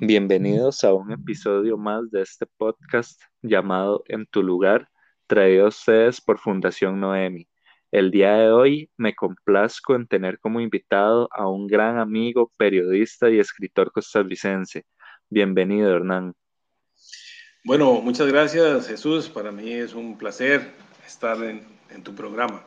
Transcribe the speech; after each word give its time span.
Bienvenidos 0.00 0.84
a 0.84 0.92
un 0.92 1.10
episodio 1.12 1.76
más 1.76 2.10
de 2.10 2.22
este 2.22 2.46
podcast 2.58 3.20
llamado 3.42 4.04
En 4.06 4.26
tu 4.26 4.42
lugar, 4.42 4.88
traído 5.26 5.64
a 5.64 5.68
ustedes 5.68 6.20
por 6.20 6.38
Fundación 6.38 7.00
Noemi. 7.00 7.48
El 7.90 8.10
día 8.10 8.34
de 8.34 8.50
hoy 8.50 8.90
me 8.96 9.14
complazco 9.14 9.94
en 9.94 10.06
tener 10.06 10.38
como 10.38 10.60
invitado 10.60 11.28
a 11.32 11.48
un 11.48 11.66
gran 11.66 11.98
amigo, 11.98 12.52
periodista 12.56 13.30
y 13.30 13.38
escritor 13.38 13.90
costarricense. 13.90 14.84
Bienvenido, 15.30 15.90
Hernán. 15.96 16.34
Bueno, 17.64 18.00
muchas 18.00 18.28
gracias, 18.28 18.88
Jesús. 18.88 19.28
Para 19.28 19.52
mí 19.52 19.72
es 19.72 19.94
un 19.94 20.16
placer 20.16 20.72
estar 21.06 21.42
en, 21.42 21.66
en 21.90 22.02
tu 22.02 22.14
programa. 22.14 22.64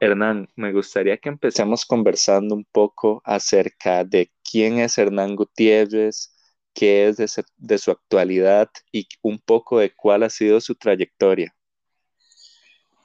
Hernán, 0.00 0.48
me 0.56 0.72
gustaría 0.72 1.16
que 1.16 1.28
empecemos 1.28 1.86
conversando 1.86 2.56
un 2.56 2.64
poco 2.64 3.22
acerca 3.24 4.02
de 4.02 4.32
quién 4.42 4.80
es 4.80 4.98
Hernán 4.98 5.36
Gutiérrez, 5.36 6.34
qué 6.74 7.08
es 7.08 7.16
de, 7.56 7.78
su 7.78 7.90
actualidad 7.90 8.68
y 8.90 9.06
un 9.22 9.38
poco 9.38 9.78
de 9.78 9.94
cuál 9.94 10.24
ha 10.24 10.30
sido 10.30 10.60
su 10.60 10.74
trayectoria. 10.74 11.54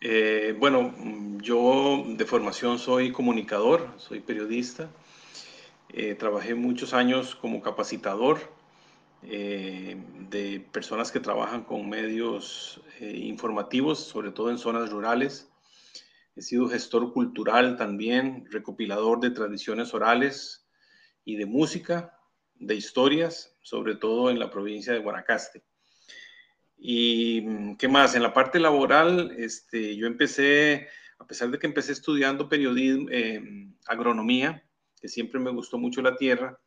Eh, 0.02 0.56
bueno, 0.58 0.94
yo 1.42 2.04
de 2.08 2.26
formación 2.26 2.80
soy 2.80 3.12
comunicador, 3.12 3.94
soy 3.98 4.20
periodista. 4.20 4.90
Eh, 5.90 6.16
trabajé 6.16 6.56
muchos 6.56 6.94
años 6.94 7.36
como 7.36 7.62
capacitador 7.62 8.40
eh, 9.24 10.02
de 10.30 10.60
personas 10.72 11.12
que 11.12 11.20
trabajan 11.20 11.64
con 11.64 11.90
medios 11.90 12.82
informativos, 13.00 14.00
sobre 14.00 14.32
todo 14.32 14.50
en 14.50 14.58
zonas 14.58 14.90
rurales. 14.90 15.50
He 16.36 16.42
sido 16.42 16.70
gestor 16.70 17.14
cultural 17.14 17.78
también, 17.78 18.46
recopilador 18.52 19.20
de 19.20 19.32
tradiciones 19.32 19.94
orales 19.94 20.68
y 21.26 21.36
de 21.36 21.46
música, 21.46 22.18
de 22.56 22.76
historias, 22.76 23.56
sobre 23.62 23.96
todo 23.96 24.30
en 24.30 24.40
la 24.40 24.50
provincia 24.50 24.94
de 24.94 25.00
Guanacaste. 25.00 25.64
Y 26.78 27.42
mm, 27.42 27.78
qué 27.78 27.88
más, 27.88 28.16
en 28.16 28.24
la 28.24 28.34
parte 28.34 28.60
laboral, 28.60 29.36
este, 29.38 29.96
yo 29.96 30.08
empecé, 30.08 30.88
a 31.20 31.26
pesar 31.26 31.50
de 31.50 31.60
que 31.60 31.68
empecé 31.68 31.92
estudiando 31.92 32.50
periodismo, 32.50 33.10
eh, 33.12 33.42
agronomía, 33.88 34.64
que 35.02 35.08
siempre 35.08 35.40
me 35.40 35.52
gustó 35.52 35.78
mucho 35.78 36.02
la 36.02 36.16
tierra, 36.16 36.60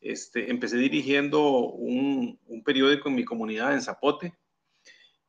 este, 0.00 0.50
empecé 0.50 0.76
dirigiendo 0.76 1.70
un, 1.70 2.38
periódico 2.64 3.08
en 3.08 3.14
mi 3.14 3.24
comunidad 3.24 3.74
en 3.74 3.82
Zapote, 3.82 4.34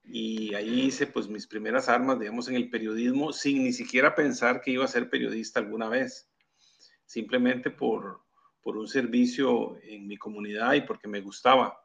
y 0.03 0.53
ahí 0.53 0.85
hice 0.85 1.07
pues 1.07 1.27
mis 1.27 1.47
primeras 1.47 1.89
armas, 1.89 2.19
digamos, 2.19 2.47
en 2.47 2.55
el 2.55 2.69
periodismo 2.69 3.33
sin 3.33 3.63
ni 3.63 3.73
siquiera 3.73 4.15
pensar 4.15 4.61
que 4.61 4.71
iba 4.71 4.85
a 4.85 4.87
ser 4.87 5.09
periodista 5.09 5.59
alguna 5.59 5.89
vez, 5.89 6.29
simplemente 7.05 7.69
por, 7.69 8.21
por 8.61 8.77
un 8.77 8.87
servicio 8.87 9.77
en 9.83 10.07
mi 10.07 10.17
comunidad 10.17 10.73
y 10.73 10.81
porque 10.81 11.07
me 11.07 11.21
gustaba. 11.21 11.77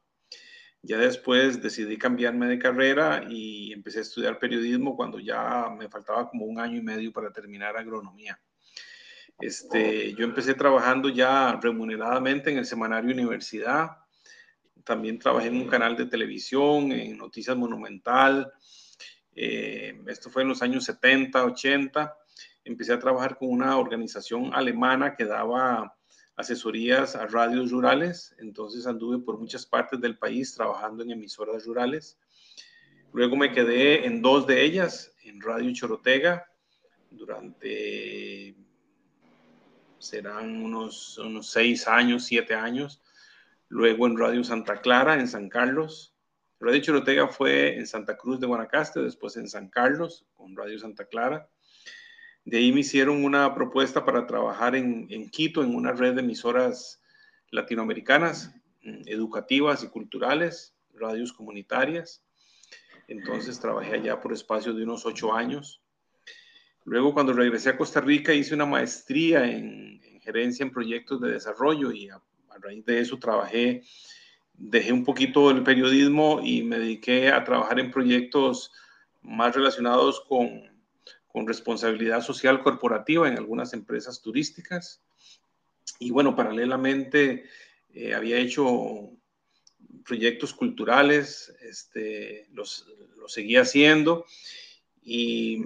Ya 0.82 0.98
después 0.98 1.62
decidí 1.62 1.96
cambiarme 1.96 2.46
de 2.48 2.58
carrera 2.58 3.24
y 3.28 3.72
empecé 3.72 4.00
a 4.00 4.02
estudiar 4.02 4.40
periodismo 4.40 4.96
cuando 4.96 5.20
ya 5.20 5.68
me 5.76 5.88
faltaba 5.88 6.28
como 6.28 6.44
un 6.44 6.58
año 6.58 6.78
y 6.78 6.82
medio 6.82 7.12
para 7.12 7.32
terminar 7.32 7.76
agronomía. 7.76 8.40
Este, 9.40 10.14
yo 10.14 10.24
empecé 10.24 10.54
trabajando 10.54 11.08
ya 11.08 11.58
remuneradamente 11.60 12.50
en 12.50 12.58
el 12.58 12.66
semanario 12.66 13.12
Universidad, 13.12 13.96
también 14.84 15.18
trabajé 15.18 15.48
en 15.48 15.56
un 15.56 15.68
canal 15.68 15.96
de 15.96 16.06
televisión, 16.06 16.92
en 16.92 17.16
Noticias 17.16 17.56
Monumental. 17.56 18.52
Eh, 19.34 20.00
esto 20.06 20.30
fue 20.30 20.42
en 20.42 20.48
los 20.48 20.62
años 20.62 20.84
70, 20.84 21.44
80. 21.44 22.16
Empecé 22.64 22.92
a 22.92 22.98
trabajar 22.98 23.38
con 23.38 23.50
una 23.50 23.76
organización 23.78 24.52
alemana 24.54 25.14
que 25.14 25.24
daba 25.24 25.96
asesorías 26.36 27.14
a 27.16 27.26
radios 27.26 27.70
rurales. 27.70 28.34
Entonces 28.38 28.86
anduve 28.86 29.18
por 29.18 29.38
muchas 29.38 29.66
partes 29.66 30.00
del 30.00 30.18
país 30.18 30.54
trabajando 30.54 31.02
en 31.02 31.10
emisoras 31.10 31.64
rurales. 31.64 32.18
Luego 33.12 33.36
me 33.36 33.52
quedé 33.52 34.06
en 34.06 34.22
dos 34.22 34.46
de 34.46 34.64
ellas, 34.64 35.14
en 35.22 35.40
Radio 35.40 35.70
Chorotega, 35.72 36.46
durante, 37.10 38.56
serán 40.02 40.62
unos, 40.62 41.18
unos 41.18 41.50
seis 41.50 41.86
años, 41.86 42.24
siete 42.24 42.54
años 42.54 43.00
luego 43.72 44.06
en 44.06 44.18
Radio 44.18 44.44
Santa 44.44 44.82
Clara, 44.82 45.14
en 45.14 45.26
San 45.26 45.48
Carlos. 45.48 46.14
Radio 46.60 46.82
Chorotega 46.82 47.26
fue 47.28 47.78
en 47.78 47.86
Santa 47.86 48.18
Cruz 48.18 48.38
de 48.38 48.46
Guanacaste, 48.46 49.00
después 49.00 49.38
en 49.38 49.48
San 49.48 49.70
Carlos, 49.70 50.26
con 50.34 50.54
Radio 50.54 50.78
Santa 50.78 51.06
Clara. 51.06 51.48
De 52.44 52.58
ahí 52.58 52.70
me 52.70 52.80
hicieron 52.80 53.24
una 53.24 53.54
propuesta 53.54 54.04
para 54.04 54.26
trabajar 54.26 54.76
en, 54.76 55.30
Quito, 55.30 55.62
en 55.62 55.74
una 55.74 55.92
red 55.92 56.14
de 56.14 56.20
emisoras 56.20 57.00
latinoamericanas, 57.50 58.54
mm, 58.82 59.04
educativas 59.06 59.82
y 59.84 59.88
culturales, 59.88 60.74
radios 60.92 61.32
comunitarias. 61.32 62.22
Entonces 63.08 63.58
trabajé 63.58 63.94
allá 63.94 64.20
por 64.20 64.34
espacio 64.34 64.74
de 64.74 64.82
unos 64.82 65.06
ocho 65.06 65.32
años. 65.32 65.80
Luego, 66.84 67.14
cuando 67.14 67.32
regresé 67.32 67.70
a 67.70 67.76
Costa 67.76 68.00
Rica, 68.00 68.34
hice 68.34 68.54
una 68.54 68.66
maestría 68.66 69.44
en, 69.44 70.00
en 70.04 70.20
gerencia 70.20 70.64
en 70.64 70.72
proyectos 70.72 71.20
de 71.20 71.30
desarrollo 71.30 71.92
y 71.92 72.08
a 72.08 72.20
raíz 72.62 72.84
de 72.84 73.00
eso 73.00 73.18
trabajé, 73.18 73.82
dejé 74.54 74.92
un 74.92 75.04
poquito 75.04 75.50
el 75.50 75.62
periodismo 75.62 76.40
y 76.42 76.62
me 76.62 76.78
dediqué 76.78 77.30
a 77.30 77.44
trabajar 77.44 77.80
en 77.80 77.90
proyectos 77.90 78.72
más 79.22 79.54
relacionados 79.54 80.20
con, 80.28 80.70
con 81.28 81.46
responsabilidad 81.46 82.22
social 82.22 82.62
corporativa 82.62 83.28
en 83.28 83.38
algunas 83.38 83.72
empresas 83.72 84.20
turísticas. 84.20 85.00
Y 85.98 86.10
bueno, 86.10 86.36
paralelamente 86.36 87.44
eh, 87.94 88.14
había 88.14 88.38
hecho 88.38 89.10
proyectos 90.04 90.52
culturales, 90.52 91.54
este, 91.60 92.48
los, 92.52 92.86
los 93.16 93.32
seguía 93.32 93.62
haciendo 93.62 94.24
y, 95.02 95.62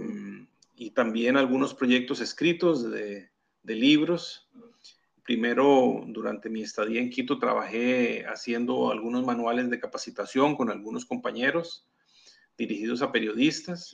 y, 0.77 0.91
también 0.91 1.37
algunos 1.37 1.75
proyectos 1.75 2.21
escritos 2.21 2.91
de, 2.91 3.31
de 3.63 3.75
libros 3.75 4.47
Primero, 5.27 6.05
durante 6.07 6.49
mi 6.49 6.63
estadía 6.63 7.01
en 7.01 7.11
Quito, 7.11 7.37
trabajé 7.41 8.25
haciendo 8.27 8.93
algunos 8.93 9.27
manuales 9.27 9.69
de 9.69 9.81
capacitación 9.81 10.55
con 10.55 10.71
algunos 10.71 11.05
compañeros 11.05 11.85
dirigidos 12.57 13.03
a 13.03 13.11
periodistas. 13.11 13.93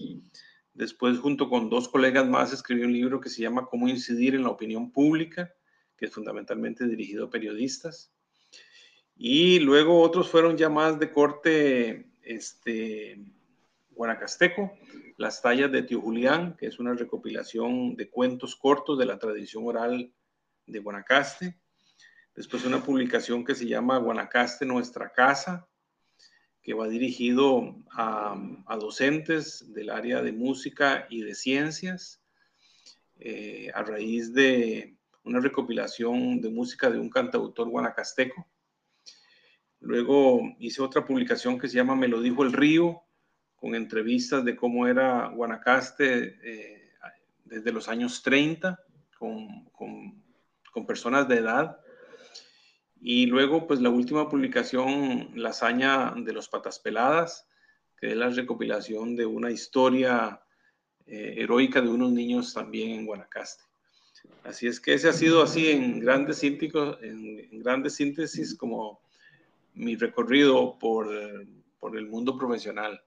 Después, 0.75 1.19
junto 1.19 1.49
con 1.49 1.71
dos 1.71 1.89
colegas 1.89 2.29
más, 2.29 2.53
escribí 2.53 2.83
un 2.83 2.93
libro 2.93 3.19
que 3.19 3.31
se 3.31 3.41
llama 3.41 3.65
Cómo 3.65 3.89
incidir 3.89 4.35
en 4.35 4.43
la 4.43 4.51
opinión 4.51 4.93
pública, 4.93 5.55
que 5.97 6.05
es 6.05 6.13
fundamentalmente 6.13 6.87
dirigido 6.87 7.25
a 7.25 7.31
periodistas. 7.31 8.13
Y 9.17 9.59
luego 9.61 10.03
otros 10.03 10.29
fueron 10.29 10.59
ya 10.59 10.69
más 10.69 10.99
de 10.99 11.13
corte 11.13 12.11
este, 12.21 13.25
guanacasteco, 13.95 14.73
Las 15.17 15.43
tallas 15.43 15.71
de 15.71 15.83
Tío 15.83 16.01
Julián, 16.01 16.57
que 16.57 16.67
es 16.67 16.79
una 16.79 16.95
recopilación 16.95 17.97
de 17.97 18.11
cuentos 18.11 18.57
cortos 18.57 18.99
de 18.99 19.07
la 19.07 19.19
tradición 19.19 19.67
oral 19.67 20.13
de 20.67 20.79
Guanacaste. 20.79 21.59
Después 22.35 22.65
una 22.65 22.83
publicación 22.83 23.45
que 23.45 23.55
se 23.55 23.67
llama 23.67 23.99
Guanacaste 23.99 24.65
Nuestra 24.65 25.13
Casa, 25.13 25.69
que 26.63 26.75
va 26.75 26.89
dirigido 26.89 27.77
a, 27.93 28.37
docentes 28.81 29.73
del 29.73 29.91
área 29.91 30.23
de 30.23 30.33
música 30.33 31.07
y 31.11 31.23
de 31.23 31.35
ciencias, 31.35 32.23
eh, 33.19 33.71
a 33.75 33.83
raíz 33.83 34.33
de 34.33 34.97
una 35.25 35.41
recopilación 35.41 36.41
de 36.41 36.51
música 36.51 36.91
de 36.91 36.99
un 36.99 37.11
cantautor 37.11 37.69
guanacasteco. 37.69 38.49
Luego 39.81 40.41
hice 40.59 40.81
otra 40.83 41.05
publicación 41.05 41.59
que 41.59 41.69
se 41.69 41.77
llama 41.77 41.97
Me 41.97 42.09
lo 42.09 42.21
dijo 42.21 42.45
el 42.45 42.53
río, 42.53 43.03
con 43.63 43.75
entrevistas 43.75 44.45
de 44.45 44.55
cómo 44.55 44.87
era 44.87 45.29
Guanacaste 45.29 46.37
eh, 46.43 46.91
desde 47.47 47.73
los 47.73 47.89
años 47.89 48.23
30, 48.23 48.79
con, 49.17 49.65
con 49.71 50.23
con 50.73 50.87
personas 50.87 51.29
de 51.29 51.37
edad. 51.37 51.79
Y 53.01 53.27
luego, 53.27 53.67
pues 53.67 53.81
la 53.81 53.91
última 53.91 54.29
publicación, 54.29 55.31
La 55.35 55.51
hazaña 55.51 56.15
de 56.17 56.33
los 56.33 56.49
patas 56.49 56.79
peladas, 56.79 57.47
que 58.01 58.11
es 58.11 58.17
la 58.17 58.31
recopilación 58.31 59.15
de 59.15 59.27
una 59.27 59.51
historia 59.51 60.41
eh, 61.07 61.35
heroica 61.37 61.81
de 61.81 61.89
unos 61.89 62.13
niños 62.13 62.55
también 62.55 62.91
en 62.91 63.07
Guanacaste. 63.07 63.65
Así 64.45 64.67
es 64.67 64.81
que 64.81 64.95
ese 64.95 65.09
ha 65.09 65.13
sido 65.13 65.43
así 65.43 65.71
en 65.71 66.01
grandes, 66.01 66.43
en, 66.43 67.61
grandes 67.61 67.95
síntesis 67.97 68.55
como 68.57 69.01
mi 69.75 69.97
recorrido 69.97 70.79
por, 70.79 71.09
por 71.81 71.97
el 71.97 72.07
mundo 72.07 72.39
profesional. 72.39 73.03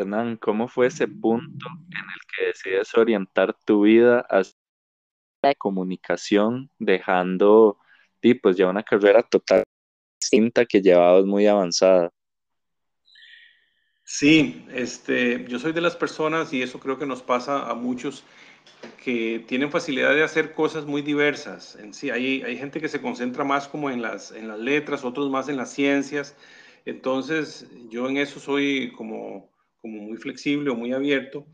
Hernán, 0.00 0.36
¿cómo 0.36 0.68
fue 0.68 0.86
ese 0.86 1.08
punto 1.08 1.66
en 1.90 1.98
el 1.98 2.20
que 2.36 2.46
decides 2.46 2.94
orientar 2.94 3.54
tu 3.64 3.82
vida 3.82 4.20
hacia 4.28 4.54
de 5.42 5.54
comunicación, 5.56 6.70
dejando 6.78 7.78
pues 8.32 8.56
ya 8.56 8.68
una 8.68 8.82
carrera 8.82 9.22
total 9.22 9.64
distinta 10.18 10.64
que 10.64 10.80
llevabas 10.80 11.26
muy 11.26 11.46
avanzada. 11.46 12.10
Sí, 14.02 14.64
este, 14.72 15.44
yo 15.48 15.58
soy 15.58 15.72
de 15.72 15.80
las 15.80 15.96
personas, 15.96 16.52
y 16.52 16.62
eso 16.62 16.78
creo 16.78 16.98
que 16.98 17.06
nos 17.06 17.22
pasa 17.22 17.68
a 17.68 17.74
muchos, 17.74 18.24
que 19.02 19.44
tienen 19.46 19.70
facilidad 19.70 20.14
de 20.14 20.22
hacer 20.22 20.52
cosas 20.54 20.86
muy 20.86 21.02
diversas. 21.02 21.76
En 21.76 21.92
sí, 21.92 22.10
hay, 22.10 22.42
hay 22.42 22.56
gente 22.56 22.80
que 22.80 22.88
se 22.88 23.00
concentra 23.00 23.44
más 23.44 23.68
como 23.68 23.90
en 23.90 24.02
las, 24.02 24.32
en 24.32 24.48
las 24.48 24.58
letras, 24.58 25.04
otros 25.04 25.30
más 25.30 25.48
en 25.48 25.56
las 25.56 25.72
ciencias. 25.72 26.36
Entonces, 26.84 27.66
yo 27.88 28.08
en 28.08 28.18
eso 28.18 28.40
soy 28.40 28.92
como, 28.92 29.50
como 29.84 30.00
muy 30.00 30.16
flexible 30.16 30.70
o 30.70 30.74
muy 30.74 30.94
abierto. 30.94 31.46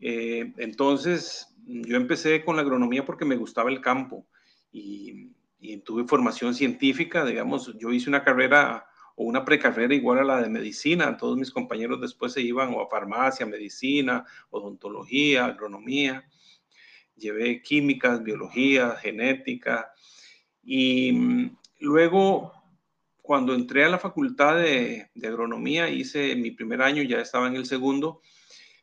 Eh, 0.00 0.54
entonces, 0.56 1.46
yo 1.66 1.98
empecé 1.98 2.42
con 2.42 2.56
la 2.56 2.62
agronomía 2.62 3.04
porque 3.04 3.26
me 3.26 3.36
gustaba 3.36 3.68
el 3.68 3.82
campo 3.82 4.26
y, 4.72 5.32
y 5.58 5.76
tuve 5.82 6.04
formación 6.04 6.54
científica, 6.54 7.22
digamos, 7.22 7.76
yo 7.78 7.92
hice 7.92 8.08
una 8.08 8.24
carrera 8.24 8.86
o 9.14 9.24
una 9.24 9.44
precarrera 9.44 9.94
igual 9.94 10.20
a 10.20 10.24
la 10.24 10.40
de 10.40 10.48
medicina. 10.48 11.18
Todos 11.18 11.36
mis 11.36 11.50
compañeros 11.50 12.00
después 12.00 12.32
se 12.32 12.40
iban 12.40 12.72
o 12.72 12.80
a 12.80 12.88
farmacia, 12.88 13.44
medicina, 13.44 14.24
odontología, 14.48 15.44
agronomía. 15.44 16.24
Llevé 17.14 17.60
químicas, 17.60 18.22
biología, 18.22 18.92
genética. 18.92 19.92
Y 20.62 21.12
mm, 21.12 21.56
luego, 21.80 22.54
cuando 23.22 23.54
entré 23.54 23.84
a 23.84 23.88
la 23.88 23.98
facultad 23.98 24.56
de, 24.56 25.10
agronomía, 25.22 25.88
hice 25.88 26.34
mi 26.36 26.50
primer 26.50 26.82
año, 26.82 27.02
ya 27.02 27.20
estaba 27.20 27.46
en 27.48 27.56
el 27.56 27.66
segundo, 27.66 28.20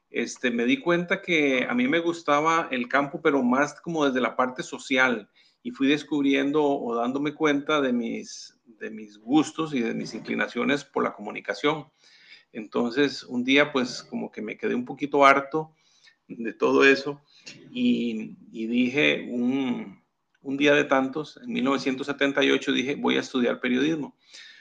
este, 0.09 0.51
me 0.51 0.65
di 0.65 0.79
cuenta 0.79 1.21
que 1.21 1.65
a 1.69 1.73
mí 1.73 1.87
me 1.87 1.99
gustaba 1.99 2.67
el 2.71 2.87
campo, 2.87 3.21
pero 3.21 3.43
más 3.43 3.79
como 3.81 4.05
desde 4.05 4.21
la 4.21 4.35
parte 4.35 4.63
social. 4.63 5.29
Y 5.63 5.71
fui 5.71 5.87
descubriendo 5.87 6.63
o 6.63 6.95
dándome 6.95 7.33
cuenta 7.33 7.81
de 7.81 7.91
mis, 7.91 8.57
de 8.65 8.89
mis 8.89 9.17
gustos 9.17 9.73
y 9.73 9.81
de 9.81 9.93
mis 9.93 10.13
inclinaciones 10.13 10.85
por 10.85 11.03
la 11.03 11.13
comunicación. 11.13 11.87
Entonces, 12.53 13.23
un 13.23 13.43
día 13.43 13.71
pues 13.71 14.03
como 14.03 14.31
que 14.31 14.41
me 14.41 14.57
quedé 14.57 14.75
un 14.75 14.85
poquito 14.85 15.25
harto 15.25 15.75
de 16.27 16.53
todo 16.53 16.83
eso 16.83 17.21
y, 17.71 18.35
dije 18.51 19.27
un, 19.29 20.01
un, 20.47 20.57
día 20.57 20.73
de 20.73 20.83
tantos, 20.85 21.37
en 21.37 21.51
1978 21.53 22.71
dije 22.71 22.95
voy 22.95 23.17
a 23.17 23.21
estudiar 23.21 23.59
periodismo. 23.59 24.17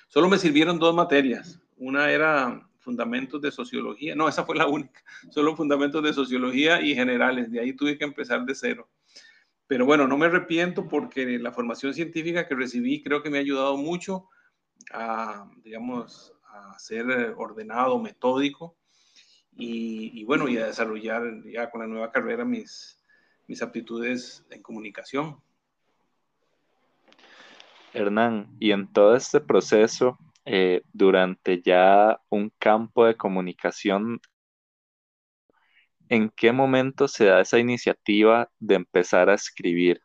Solo 0.09 0.29
me 0.29 0.39
sirvieron 0.39 0.79
dos 0.79 0.95
materias. 0.95 1.61
Una 1.77 2.11
era 2.11 2.69
fundamentos 2.81 3.41
de 3.43 3.51
sociología, 3.51 4.15
no, 4.15 4.29
esa 4.29 4.45
fue 4.45 4.57
la 4.57 4.69
única, 4.69 5.03
solo 5.31 5.57
fundamentos 5.57 6.03
de 6.03 6.13
sociología 6.13 6.81
y 6.81 6.95
generales. 6.95 7.51
De 7.51 7.61
ahí 7.61 7.73
tuve 7.73 7.99
que 7.99 8.05
empezar 8.05 8.45
de 8.45 8.55
cero. 8.55 8.89
Pero 9.67 9.85
bueno, 9.85 10.07
no 10.07 10.17
me 10.17 10.27
arrepiento 10.27 10.87
porque 10.87 11.39
la 11.39 11.51
formación 11.51 11.93
científica 11.93 12.47
que 12.47 12.55
recibí 12.55 13.03
creo 13.03 13.23
que 13.23 13.31
me 13.31 13.39
ha 13.39 13.41
ayudado 13.41 13.77
mucho 13.77 14.29
a, 14.93 15.51
digamos, 15.65 16.33
a 16.49 16.79
ser 16.79 17.35
ordenado, 17.37 17.99
metódico 17.99 18.77
y, 19.53 20.23
bueno, 20.25 20.49
y 20.49 20.59
a 20.59 20.67
desarrollar 20.67 21.23
ya 21.45 21.71
con 21.71 21.81
la 21.81 21.87
nueva 21.87 22.13
carrera 22.13 22.45
mis, 22.45 23.03
mis 23.47 23.63
aptitudes 23.63 24.45
en 24.51 24.63
comunicación. 24.63 25.41
Hernán, 27.97 28.49
y 28.61 28.73
en 28.73 28.93
todo 28.93 29.17
este 29.17 29.41
proceso, 29.41 30.19
eh, 30.45 30.83
durante 30.93 31.63
ya 31.63 32.21
un 32.31 32.53
campo 32.59 33.07
de 33.07 33.17
comunicación 33.17 34.21
¿En 36.09 36.31
qué 36.31 36.53
momento 36.53 37.09
se 37.09 37.27
da 37.27 37.41
esa 37.41 37.59
iniciativa 37.59 38.51
de 38.61 38.77
empezar 38.77 39.29
a 39.31 39.35
escribir? 39.35 40.01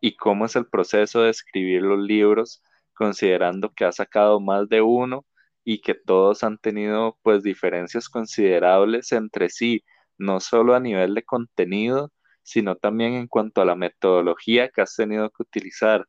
¿Y 0.00 0.16
cómo 0.16 0.46
es 0.46 0.56
el 0.56 0.66
proceso 0.66 1.22
de 1.22 1.30
escribir 1.30 1.82
los 1.82 1.98
libros, 2.00 2.62
considerando 2.94 3.72
que 3.72 3.84
ha 3.86 3.92
sacado 3.92 4.40
más 4.40 4.68
de 4.68 4.82
uno 4.82 5.26
y 5.64 5.80
que 5.80 5.94
todos 5.94 6.44
han 6.44 6.58
tenido 6.58 7.18
pues 7.22 7.42
diferencias 7.42 8.08
considerables 8.10 9.12
entre 9.12 9.48
sí, 9.50 9.84
no 10.18 10.40
solo 10.40 10.74
a 10.74 10.80
nivel 10.80 11.14
de 11.14 11.24
contenido, 11.24 12.12
sino 12.42 12.76
también 12.76 13.14
en 13.14 13.26
cuanto 13.28 13.62
a 13.62 13.64
la 13.66 13.76
metodología 13.76 14.68
que 14.70 14.82
has 14.82 14.96
tenido 14.96 15.30
que 15.30 15.42
utilizar? 15.44 16.06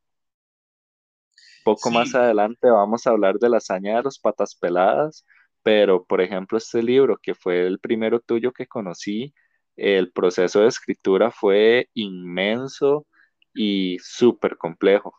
Poco 1.76 1.92
más 1.92 2.16
adelante 2.16 2.68
vamos 2.68 3.06
a 3.06 3.12
hablar 3.12 3.38
de 3.38 3.48
la 3.48 3.58
hazaña 3.58 3.98
de 3.98 4.04
los 4.04 4.18
patas 4.18 4.56
peladas, 4.56 5.24
pero, 5.62 6.04
por 6.04 6.20
ejemplo, 6.20 6.58
este 6.58 6.82
libro, 6.82 7.20
que 7.22 7.36
fue 7.36 7.68
el 7.68 7.78
primero 7.78 8.20
tuyo 8.20 8.52
que 8.52 8.66
conocí, 8.66 9.36
el 9.76 10.12
proceso 10.12 10.62
de 10.62 10.68
escritura 10.68 11.30
fue 11.30 11.88
inmenso 11.94 13.06
y 13.54 13.98
súper 14.02 14.58
complejo. 14.58 15.14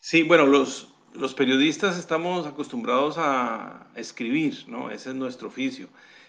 Sí, 0.00 0.22
bueno, 0.22 0.46
los, 0.46 0.94
los 1.12 1.34
periodistas 1.34 1.98
estamos 1.98 2.46
acostumbrados 2.46 3.16
a 3.18 3.88
escribir, 3.96 4.64
¿no? 4.68 4.92
Ese 4.92 5.10
es 5.10 5.16
nuestro 5.16 5.48
oficio. 5.48 5.88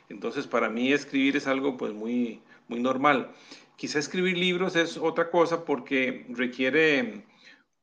Entonces, 0.09 0.47
para 0.47 0.71
mí 0.71 0.91
escribir 0.91 1.37
es 1.37 1.45
algo 1.45 1.77
pues 1.77 1.93
muy, 1.93 2.41
muy 2.67 2.79
normal. 2.79 3.31
Quizá 3.75 3.99
escribir 3.99 4.39
libros 4.39 4.75
es 4.75 4.97
otra 4.97 5.29
cosa 5.29 5.65
porque 5.65 6.25
requiere 6.29 7.28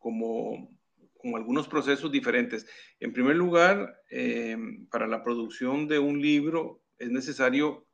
como 0.07 0.77
como 1.17 1.37
algunos 1.37 1.67
procesos 1.67 2.13
diferentes. 2.13 2.67
En 3.01 3.13
primer 3.13 3.35
lugar, 3.35 4.01
eh, 4.11 4.57
para 4.93 5.09
la 5.09 5.25
producción 5.25 5.89
de 5.89 5.99
un 5.99 6.23
libro 6.23 6.85
es 6.99 7.11
necesario 7.11 7.89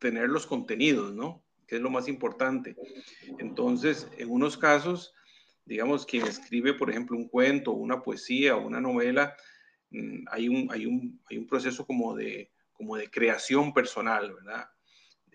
tener 0.00 0.28
los 0.28 0.44
contenidos, 0.44 1.14
¿no? 1.14 1.44
Que 1.68 1.76
es 1.76 1.80
lo 1.80 1.90
más 1.90 2.08
importante. 2.08 2.74
Entonces, 3.38 4.08
en 4.18 4.28
unos 4.28 4.56
casos, 4.56 5.14
digamos, 5.64 6.04
quien 6.04 6.26
escribe, 6.26 6.74
por 6.74 6.90
ejemplo, 6.90 7.16
un 7.16 7.28
cuento, 7.28 7.70
una 7.70 8.02
poesía 8.02 8.56
o 8.56 8.66
una 8.66 8.80
novela, 8.80 9.36
mm, 9.90 10.24
hay 10.32 10.48
un, 10.48 10.68
hay 10.72 10.86
un, 10.86 11.22
hay 11.30 11.38
un 11.38 11.46
proceso 11.46 11.86
como 11.86 12.16
de, 12.16 12.50
como 12.72 12.96
de 12.96 13.08
creación 13.08 13.72
personal, 13.72 14.34
¿verdad? 14.34 14.66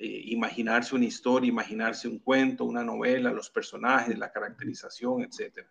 Eh, 0.02 0.22
imaginarse 0.28 0.96
una 0.96 1.04
historia, 1.04 1.50
imaginarse 1.50 2.08
un 2.08 2.20
cuento, 2.20 2.64
una 2.64 2.86
novela, 2.86 3.34
los 3.34 3.50
personajes, 3.50 4.18
la 4.18 4.32
caracterización, 4.32 5.24
etcétera. 5.24 5.70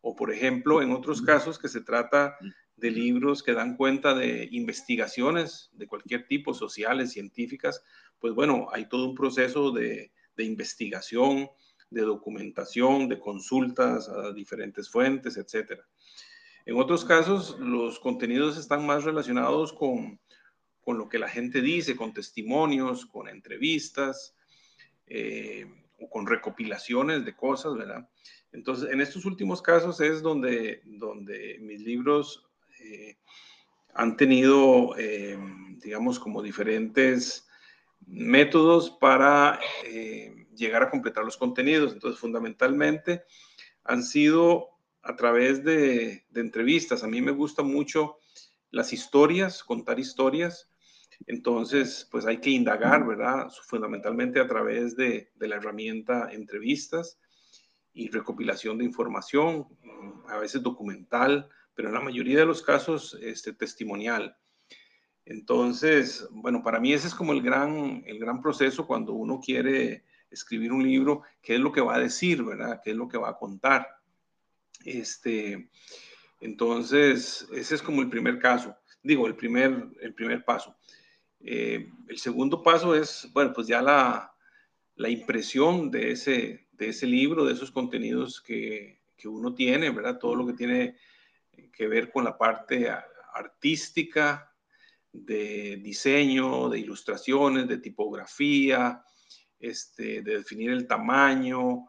O, 0.00 0.16
por 0.16 0.32
ejemplo, 0.32 0.80
en 0.80 0.92
otros 0.92 1.20
casos 1.20 1.58
que 1.58 1.68
se 1.68 1.82
trata 1.82 2.38
de 2.76 2.90
libros 2.90 3.42
que 3.42 3.52
dan 3.52 3.76
cuenta 3.76 4.14
de 4.14 4.48
investigaciones 4.50 5.68
de 5.74 5.86
cualquier 5.86 6.26
tipo, 6.26 6.54
sociales, 6.54 7.12
científicas, 7.12 7.84
pues 8.18 8.32
bueno, 8.32 8.68
hay 8.72 8.88
todo 8.88 9.10
un 9.10 9.14
proceso 9.14 9.70
de, 9.72 10.10
de 10.38 10.44
investigación, 10.44 11.50
de 11.90 12.00
documentación, 12.00 13.10
de 13.10 13.18
consultas 13.18 14.08
a 14.08 14.32
diferentes 14.32 14.88
fuentes, 14.88 15.36
etc. 15.36 15.82
En 16.64 16.76
otros 16.76 17.04
casos, 17.04 17.58
los 17.58 18.00
contenidos 18.00 18.56
están 18.56 18.86
más 18.86 19.04
relacionados 19.04 19.74
con, 19.74 20.18
con 20.82 20.98
lo 20.98 21.08
que 21.08 21.18
la 21.18 21.28
gente 21.28 21.60
dice, 21.60 21.96
con 21.96 22.12
testimonios, 22.12 23.06
con 23.06 23.28
entrevistas 23.28 24.34
eh, 25.06 25.66
o 25.98 26.08
con 26.08 26.26
recopilaciones 26.26 27.24
de 27.24 27.34
cosas, 27.34 27.74
¿verdad? 27.74 28.08
Entonces, 28.52 28.90
en 28.90 29.00
estos 29.00 29.24
últimos 29.24 29.62
casos 29.62 30.00
es 30.00 30.22
donde, 30.22 30.82
donde 30.84 31.58
mis 31.60 31.80
libros 31.80 32.48
eh, 32.80 33.16
han 33.94 34.16
tenido, 34.16 34.96
eh, 34.98 35.38
digamos, 35.82 36.18
como 36.18 36.42
diferentes 36.42 37.46
métodos 38.06 38.90
para 38.90 39.60
llegar 40.56 40.82
a 40.82 40.90
completar 40.90 41.24
los 41.24 41.36
contenidos. 41.36 41.92
Entonces, 41.92 42.18
fundamentalmente 42.18 43.22
han 43.84 44.02
sido 44.02 44.70
a 45.02 45.16
través 45.16 45.64
de, 45.64 46.24
entrevistas. 46.34 47.02
A 47.02 47.08
mí 47.08 47.20
me 47.20 47.32
gusta 47.32 47.62
mucho 47.62 48.18
las 48.70 48.92
historias, 48.92 49.62
contar 49.64 49.98
historias. 49.98 50.70
Entonces, 51.26 52.08
pues 52.10 52.26
hay 52.26 52.38
que 52.38 52.50
indagar, 52.50 53.06
¿verdad? 53.06 53.50
Fundamentalmente 53.66 54.40
a 54.40 54.46
través 54.46 54.96
de, 54.96 55.30
de 55.34 55.48
la 55.48 55.56
herramienta 55.56 56.30
entrevistas 56.32 57.18
y 57.92 58.08
recopilación 58.08 58.78
de 58.78 58.84
información, 58.84 59.66
a 60.28 60.38
veces 60.38 60.62
documental, 60.62 61.48
pero 61.74 61.88
en 61.88 61.94
la 61.94 62.00
mayoría 62.00 62.38
de 62.38 62.46
los 62.46 62.62
casos 62.62 63.18
este, 63.20 63.52
testimonial. 63.52 64.36
Entonces, 65.24 66.26
bueno, 66.30 66.62
para 66.62 66.80
mí 66.80 66.92
ese 66.92 67.08
es 67.08 67.14
como 67.14 67.32
el 67.32 67.42
gran, 67.42 68.02
el 68.06 68.18
gran 68.18 68.40
proceso 68.40 68.86
cuando 68.86 69.12
uno 69.12 69.40
quiere 69.40 70.04
escribir 70.30 70.72
un 70.72 70.82
libro, 70.82 71.22
qué 71.42 71.54
es 71.54 71.60
lo 71.60 71.72
que 71.72 71.80
va 71.80 71.96
a 71.96 72.00
decir, 72.00 72.42
¿verdad? 72.42 72.80
¿Qué 72.82 72.90
es 72.90 72.96
lo 72.96 73.08
que 73.08 73.18
va 73.18 73.30
a 73.30 73.36
contar? 73.36 73.86
Este, 74.84 75.70
entonces, 76.40 77.46
ese 77.52 77.74
es 77.74 77.82
como 77.82 78.02
el 78.02 78.10
primer 78.10 78.38
caso, 78.38 78.76
digo, 79.02 79.26
el 79.26 79.36
primer, 79.36 79.88
el 80.00 80.14
primer 80.14 80.44
paso. 80.44 80.76
Eh, 81.40 81.88
el 82.08 82.18
segundo 82.18 82.62
paso 82.62 82.94
es, 82.94 83.28
bueno, 83.32 83.52
pues 83.52 83.66
ya 83.66 83.80
la, 83.80 84.34
la 84.96 85.08
impresión 85.08 85.90
de 85.90 86.12
ese, 86.12 86.68
de 86.72 86.88
ese 86.88 87.06
libro, 87.06 87.44
de 87.44 87.52
esos 87.52 87.70
contenidos 87.70 88.40
que, 88.40 89.00
que 89.16 89.28
uno 89.28 89.54
tiene, 89.54 89.90
¿verdad? 89.90 90.18
Todo 90.18 90.34
lo 90.34 90.46
que 90.46 90.54
tiene 90.54 90.96
que 91.72 91.88
ver 91.88 92.10
con 92.10 92.24
la 92.24 92.36
parte 92.36 92.90
artística, 93.34 94.50
de 95.12 95.80
diseño, 95.82 96.68
de 96.68 96.78
ilustraciones, 96.78 97.66
de 97.66 97.78
tipografía, 97.78 99.02
este, 99.58 100.22
de 100.22 100.38
definir 100.38 100.70
el 100.70 100.86
tamaño, 100.86 101.86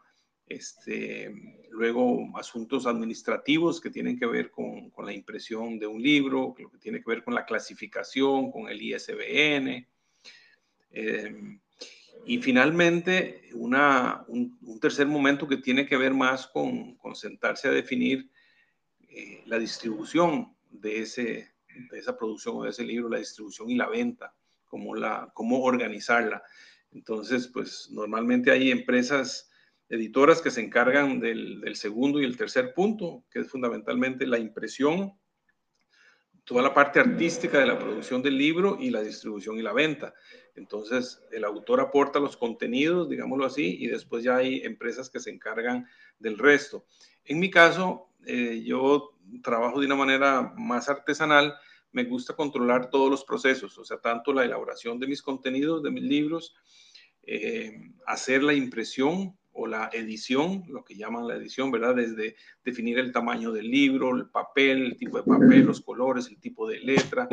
este, 0.56 1.34
luego 1.72 2.28
asuntos 2.38 2.86
administrativos 2.86 3.80
que 3.80 3.90
tienen 3.90 4.18
que 4.20 4.26
ver 4.26 4.52
con, 4.52 4.90
con, 4.90 5.06
la 5.06 5.14
impresión 5.14 5.80
de 5.80 5.88
un 5.88 6.02
libro, 6.02 6.56
lo 6.58 6.70
que 6.70 6.78
tiene 6.78 7.00
que 7.00 7.10
ver 7.10 7.24
con 7.24 7.34
la 7.34 7.46
clasificación, 7.46 8.52
con 8.52 8.68
el 8.68 8.82
ISBN. 8.82 9.88
Eh, 10.92 11.60
y 12.26 12.38
finalmente, 12.40 13.50
una, 13.54 14.24
un, 14.28 14.58
un, 14.62 14.80
tercer 14.80 15.08
momento 15.08 15.48
que 15.48 15.58
tiene 15.58 15.86
que 15.86 15.98
ver 15.98 16.14
más 16.14 16.48
con, 16.48 16.96
con 16.96 17.16
sentarse 17.16 17.68
a 17.68 17.72
definir 17.72 18.30
eh, 19.10 19.42
la 19.46 19.58
distribución 19.58 20.56
de, 20.70 21.02
ese, 21.02 21.54
de 21.92 22.00
esa 22.00 22.18
producción 22.18 22.58
o 22.58 22.64
de 22.64 22.70
ese 22.70 22.84
libro, 22.84 23.10
la 23.10 23.18
distribución 23.18 23.70
y 23.70 23.76
la 23.76 23.90
venta, 23.90 24.34
cómo, 24.66 24.96
la, 24.96 25.32
cómo 25.34 25.64
organizarla. 25.64 26.44
Entonces, 26.92 27.48
pues 27.48 27.90
normalmente 27.92 28.52
hay 28.52 28.70
empresas 28.70 29.51
editoras 29.92 30.42
que 30.42 30.52
se 30.52 30.62
encargan 30.62 31.20
del, 31.20 31.76
segundo 31.76 32.22
y 32.22 32.26
el 32.26 32.38
tercer 32.38 32.74
punto, 32.74 33.26
que 33.30 33.40
es 33.40 33.50
fundamentalmente 33.50 34.26
la 34.26 34.40
impresión, 34.40 35.20
toda 36.46 36.62
la 36.62 36.74
parte 36.74 37.02
artística 37.02 37.60
de 37.60 37.66
la 37.66 37.78
producción 37.78 38.22
del 38.22 38.38
libro 38.38 38.78
y 38.80 38.90
la 38.90 39.02
distribución 39.02 39.60
y 39.60 39.62
la 39.62 39.74
venta. 39.74 40.14
Entonces, 40.56 41.22
el 41.32 41.44
autor 41.44 41.82
aporta 41.82 42.20
los 42.20 42.38
contenidos, 42.38 43.10
digámoslo 43.10 43.46
así, 43.46 43.78
y 43.82 43.88
después 43.88 44.24
ya 44.24 44.38
hay 44.38 44.62
empresas 44.64 45.10
que 45.10 45.20
se 45.20 45.30
encargan 45.30 45.86
del 46.20 46.38
resto. 46.38 46.86
En 47.26 47.40
mi 47.40 47.52
caso, 47.52 48.14
eh, 48.26 48.64
yo 48.66 49.18
trabajo 49.44 49.82
de 49.82 49.88
una 49.88 49.96
manera 49.96 50.54
más 50.56 50.88
artesanal, 50.88 51.54
me 51.92 52.06
gusta 52.06 52.34
controlar 52.34 52.90
todos 52.90 53.12
los 53.12 53.26
procesos, 53.26 53.78
o 53.78 53.84
sea, 53.84 54.00
tanto 54.00 54.32
la 54.32 54.46
elaboración 54.46 55.00
de 55.00 55.08
mis 55.08 55.22
contenidos, 55.22 55.84
de 55.84 55.92
mis 55.92 56.04
libros, 56.04 56.56
eh, 57.24 57.92
hacer 58.06 58.42
la 58.42 58.54
impresión 58.54 59.38
o 59.54 59.68
la 59.68 59.90
edición, 59.94 60.64
lo 60.68 60.84
que 60.84 60.96
llaman 60.96 61.28
la 61.28 61.36
edición, 61.36 61.72
¿verdad? 61.72 61.96
Desde 61.96 62.36
definir 62.64 63.00
el 63.00 63.12
tamaño 63.12 63.52
del 63.52 63.70
libro, 63.70 64.16
el 64.16 64.30
papel, 64.30 64.84
el 64.84 64.98
tipo 64.98 65.18
de 65.18 65.24
papel, 65.24 65.66
los 65.66 65.82
colores, 65.82 66.28
el 66.28 66.40
tipo 66.40 66.68
de 66.68 66.80
letra, 66.80 67.28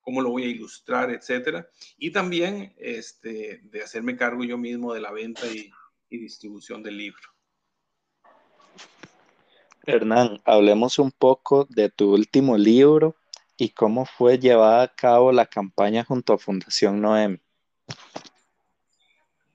cómo 0.00 0.22
lo 0.22 0.30
voy 0.30 0.44
a 0.44 0.48
ilustrar, 0.48 1.10
etcétera. 1.10 1.68
Y 1.96 2.10
también 2.10 2.74
este, 2.78 3.60
de 3.64 3.82
hacerme 3.82 4.16
cargo 4.16 4.44
yo 4.44 4.58
mismo 4.58 4.92
de 4.92 5.00
la 5.00 5.12
venta 5.12 5.46
y, 5.46 5.70
distribución 6.08 6.82
del 6.82 6.96
libro. 6.96 7.22
Hernán, 9.86 10.40
hablemos 10.44 10.98
un 10.98 11.12
poco 11.12 11.66
de 11.70 11.88
tu 11.88 12.12
último 12.12 12.58
libro 12.58 13.14
y 13.56 13.68
cómo 13.68 14.04
fue 14.04 14.38
llevada 14.38 14.82
a 14.82 14.94
cabo 14.94 15.30
la 15.30 15.46
campaña 15.46 16.02
junto 16.02 16.32
a 16.32 16.38
Fundación 16.38 17.00
Noemi. 17.00 17.38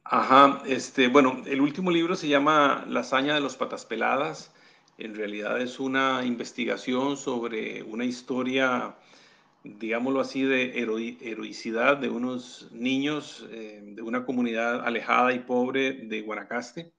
Ajá, 0.07 0.61
este, 0.67 1.07
bueno, 1.07 1.41
el 1.47 1.61
último 1.61 1.89
libro 1.89 2.15
se 2.15 2.27
llama 2.27 2.85
La 2.87 2.99
hazaña 2.99 3.33
de 3.33 3.41
los 3.41 3.57
patas 3.57 3.87
peladas. 3.87 4.53
En 4.99 5.15
realidad 5.15 5.59
es 5.59 5.79
una 5.79 6.23
investigación 6.23 7.17
sobre 7.17 7.81
una 7.81 8.05
historia, 8.05 8.95
digámoslo 9.63 10.19
así, 10.21 10.43
de 10.43 10.79
heroicidad 10.79 11.97
de 11.97 12.09
unos 12.09 12.69
niños 12.71 13.47
eh, 13.49 13.81
de 13.83 14.01
una 14.03 14.25
comunidad 14.25 14.85
alejada 14.85 15.33
y 15.33 15.39
pobre 15.39 15.93
de 15.93 16.21
Guanacaste 16.21 16.93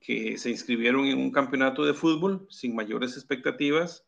que 0.00 0.38
se 0.38 0.50
inscribieron 0.50 1.06
en 1.06 1.18
un 1.18 1.30
campeonato 1.30 1.84
de 1.84 1.94
fútbol 1.94 2.48
sin 2.50 2.74
mayores 2.74 3.16
expectativas 3.16 4.04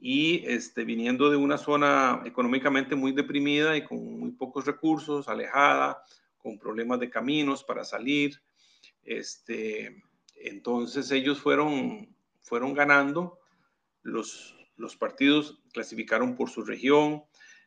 y 0.00 0.42
este, 0.46 0.84
viniendo 0.84 1.30
de 1.30 1.36
una 1.36 1.58
zona 1.58 2.22
económicamente 2.24 2.96
muy 2.96 3.12
deprimida 3.12 3.76
y 3.76 3.84
con 3.84 4.18
muy 4.18 4.32
pocos 4.32 4.66
recursos, 4.66 5.28
alejada, 5.28 6.02
con 6.42 6.58
problemas 6.58 7.00
de 7.00 7.10
caminos 7.10 7.64
para 7.64 7.84
salir. 7.84 8.40
Este, 9.04 10.02
entonces 10.36 11.10
ellos 11.10 11.40
fueron, 11.40 12.14
fueron 12.40 12.74
ganando 12.74 13.38
los, 14.02 14.56
los 14.76 14.96
partidos, 14.96 15.60
clasificaron 15.72 16.34
por 16.36 16.50
su 16.50 16.64
región, 16.64 17.24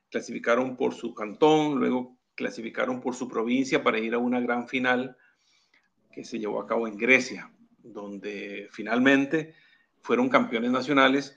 clasificaron 0.09 0.75
por 0.75 0.93
su 0.93 1.13
cantón, 1.13 1.79
luego 1.79 2.17
clasificaron 2.35 3.01
por 3.01 3.15
su 3.15 3.27
provincia 3.27 3.83
para 3.83 3.99
ir 3.99 4.13
a 4.13 4.19
una 4.19 4.39
gran 4.39 4.67
final 4.67 5.17
que 6.11 6.23
se 6.23 6.39
llevó 6.39 6.61
a 6.61 6.67
cabo 6.67 6.87
en 6.87 6.97
Grecia, 6.97 7.51
donde 7.79 8.67
finalmente 8.71 9.55
fueron 10.01 10.29
campeones 10.29 10.71
nacionales 10.71 11.35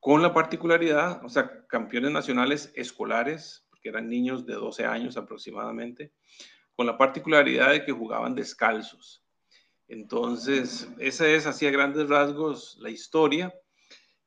con 0.00 0.22
la 0.22 0.32
particularidad, 0.32 1.24
o 1.24 1.28
sea, 1.28 1.66
campeones 1.66 2.12
nacionales 2.12 2.72
escolares, 2.74 3.67
porque 3.78 3.90
eran 3.90 4.08
niños 4.08 4.44
de 4.44 4.54
12 4.54 4.84
años 4.84 5.16
aproximadamente, 5.16 6.12
con 6.74 6.86
la 6.86 6.98
particularidad 6.98 7.70
de 7.70 7.84
que 7.84 7.92
jugaban 7.92 8.34
descalzos. 8.34 9.24
Entonces, 9.86 10.88
esa 10.98 11.28
es 11.28 11.46
así 11.46 11.64
a 11.66 11.70
grandes 11.70 12.08
rasgos 12.08 12.76
la 12.80 12.90
historia. 12.90 13.54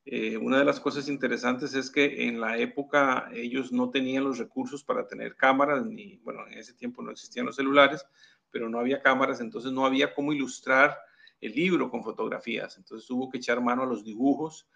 Eh, 0.06 0.38
una 0.38 0.58
de 0.58 0.66
las 0.66 0.80
cosas 0.80 1.10
interesantes 1.10 1.74
es 1.76 1.92
que 1.92 2.28
en 2.28 2.40
la 2.40 2.58
época 2.58 3.30
ellos 3.34 3.74
no 3.74 3.90
tenían 3.90 4.24
los 4.24 4.38
recursos 4.38 4.84
para 4.84 5.06
tener 5.06 5.36
cámaras, 5.36 5.86
ni, 5.86 6.18
bueno, 6.24 6.48
en 6.48 6.58
ese 6.58 6.74
tiempo 6.74 7.02
no 7.02 7.12
existían 7.12 7.46
los 7.46 7.58
celulares, 7.58 8.06
pero 8.52 8.70
no 8.70 8.80
había 8.80 9.02
cámaras, 9.02 9.42
entonces 9.42 9.72
no 9.74 9.86
había 9.86 10.14
cómo 10.14 10.32
ilustrar 10.32 10.98
el 11.42 11.52
libro 11.52 11.92
con 11.92 12.04
fotografías. 12.04 12.78
Entonces 12.78 13.10
hubo 13.10 13.30
que 13.30 13.38
echar 13.38 13.60
mano 13.62 13.84
a 13.84 13.86
los 13.86 14.04
dibujos. 14.06 14.68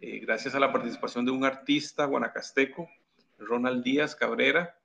Eh, 0.00 0.18
gracias 0.18 0.56
a 0.56 0.60
la 0.60 0.72
participación 0.72 1.24
de 1.24 1.30
un 1.30 1.44
artista 1.44 2.04
guanacasteco, 2.04 2.88
Ronald 3.48 3.82
Díaz 3.82 4.14
Cabrera, 4.14 4.78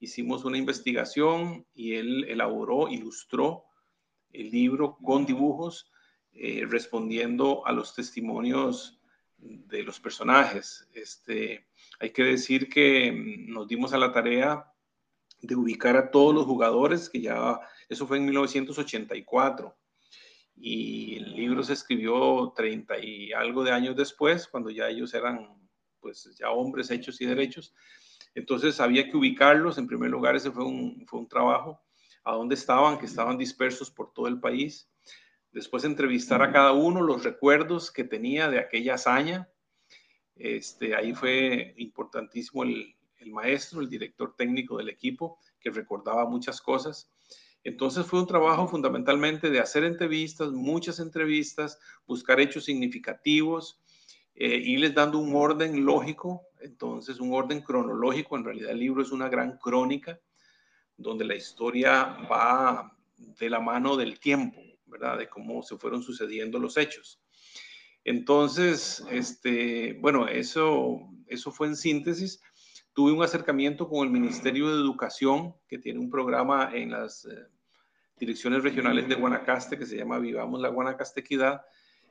hicimos 0.00 0.44
una 0.44 0.58
investigación 0.58 1.66
y 1.74 1.94
él 1.94 2.24
elaboró, 2.28 2.88
ilustró 2.88 3.64
el 4.32 4.50
libro 4.50 4.98
con 5.02 5.24
dibujos, 5.24 5.90
eh, 6.32 6.66
respondiendo 6.68 7.66
a 7.66 7.72
los 7.72 7.94
testimonios 7.94 9.00
de 9.38 9.82
los 9.82 10.00
personajes. 10.00 10.88
Este, 10.92 11.66
hay 12.00 12.10
que 12.10 12.24
decir 12.24 12.68
que 12.68 13.12
mm, 13.12 13.52
nos 13.52 13.68
dimos 13.68 13.92
a 13.92 13.98
la 13.98 14.12
tarea 14.12 14.64
de 15.40 15.54
ubicar 15.54 15.96
a 15.96 16.10
todos 16.10 16.34
los 16.34 16.44
jugadores, 16.44 17.08
que 17.08 17.20
ya, 17.20 17.60
eso 17.88 18.06
fue 18.06 18.18
en 18.18 18.24
1984, 18.24 19.76
y 20.56 21.16
el 21.16 21.36
libro 21.36 21.62
se 21.62 21.74
escribió 21.74 22.52
30 22.56 22.98
y 22.98 23.32
algo 23.32 23.62
de 23.62 23.70
años 23.70 23.94
después, 23.94 24.48
cuando 24.48 24.70
ya 24.70 24.88
ellos 24.88 25.14
eran, 25.14 25.56
pues, 26.00 26.36
ya 26.36 26.50
hombres 26.50 26.90
hechos 26.90 27.20
y 27.20 27.26
derechos. 27.26 27.72
Entonces 28.38 28.78
había 28.80 29.10
que 29.10 29.16
ubicarlos, 29.16 29.78
en 29.78 29.88
primer 29.88 30.10
lugar, 30.10 30.36
ese 30.36 30.52
fue 30.52 30.64
un, 30.64 31.04
fue 31.08 31.18
un 31.18 31.28
trabajo, 31.28 31.82
a 32.22 32.32
dónde 32.34 32.54
estaban, 32.54 32.96
que 32.98 33.06
estaban 33.06 33.36
dispersos 33.36 33.90
por 33.90 34.12
todo 34.12 34.28
el 34.28 34.38
país. 34.38 34.88
Después 35.50 35.82
entrevistar 35.82 36.40
a 36.42 36.52
cada 36.52 36.72
uno, 36.72 37.02
los 37.02 37.24
recuerdos 37.24 37.90
que 37.90 38.04
tenía 38.04 38.48
de 38.48 38.60
aquella 38.60 38.94
hazaña. 38.94 39.48
Este, 40.36 40.94
ahí 40.94 41.14
fue 41.14 41.74
importantísimo 41.78 42.62
el, 42.62 42.94
el 43.16 43.32
maestro, 43.32 43.80
el 43.80 43.88
director 43.88 44.36
técnico 44.36 44.78
del 44.78 44.88
equipo, 44.88 45.40
que 45.58 45.70
recordaba 45.70 46.24
muchas 46.28 46.60
cosas. 46.60 47.10
Entonces 47.64 48.06
fue 48.06 48.20
un 48.20 48.28
trabajo 48.28 48.68
fundamentalmente 48.68 49.50
de 49.50 49.58
hacer 49.58 49.82
entrevistas, 49.82 50.52
muchas 50.52 51.00
entrevistas, 51.00 51.80
buscar 52.06 52.38
hechos 52.38 52.66
significativos, 52.66 53.80
eh, 54.40 54.56
irles 54.56 54.94
dando 54.94 55.18
un 55.18 55.34
orden 55.34 55.84
lógico, 55.84 56.42
entonces 56.60 57.18
un 57.20 57.32
orden 57.32 57.60
cronológico. 57.60 58.36
En 58.36 58.44
realidad 58.44 58.70
el 58.70 58.78
libro 58.78 59.02
es 59.02 59.10
una 59.10 59.28
gran 59.28 59.58
crónica 59.58 60.20
donde 60.96 61.24
la 61.24 61.34
historia 61.34 62.04
va 62.30 62.96
de 63.16 63.50
la 63.50 63.60
mano 63.60 63.96
del 63.96 64.20
tiempo, 64.20 64.60
¿verdad? 64.86 65.18
De 65.18 65.28
cómo 65.28 65.62
se 65.62 65.76
fueron 65.76 66.02
sucediendo 66.02 66.58
los 66.58 66.76
hechos. 66.76 67.20
Entonces, 68.04 69.04
este, 69.10 69.94
bueno, 70.00 70.28
eso, 70.28 71.00
eso 71.26 71.50
fue 71.50 71.66
en 71.66 71.76
síntesis 71.76 72.40
tuve 72.98 73.12
un 73.12 73.22
acercamiento 73.22 73.88
con 73.88 74.04
el 74.04 74.12
Ministerio 74.12 74.66
de 74.66 74.82
Educación, 74.82 75.54
que 75.68 75.78
tiene 75.78 76.00
un 76.00 76.10
programa 76.10 76.72
en 76.74 76.90
las 76.90 77.26
eh, 77.26 77.46
direcciones 78.18 78.64
regionales 78.64 79.08
de 79.08 79.14
Guanacaste 79.14 79.78
que 79.78 79.86
se 79.86 79.96
llama 79.96 80.18
Vivamos 80.18 80.60
la 80.60 80.68
Guanacastequidad. 80.68 81.62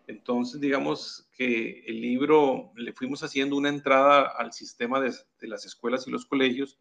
Entonces, 0.07 0.61
digamos 0.61 1.29
que 1.33 1.83
el 1.85 2.01
libro 2.01 2.71
le 2.75 2.93
fuimos 2.93 3.23
haciendo 3.23 3.57
una 3.57 3.69
entrada 3.69 4.21
al 4.37 4.53
sistema 4.53 5.01
de, 5.01 5.13
las 5.41 5.65
escuelas 5.65 6.07
y 6.07 6.11
los 6.11 6.25
colegios, 6.25 6.79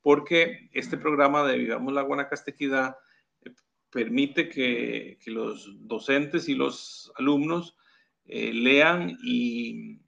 porque 0.00 0.70
este 0.72 0.96
programa 0.96 1.44
de 1.44 1.58
Vivamos 1.58 1.92
la 1.92 2.02
Guanacastequidad 2.02 2.96
eh, 3.42 3.50
permite 3.90 4.48
que, 4.48 5.18
los 5.26 5.68
docentes 5.86 6.48
y 6.48 6.54
los 6.54 7.12
alumnos 7.16 7.76
eh, 8.24 8.52
lean 8.52 9.18
y 9.22 10.00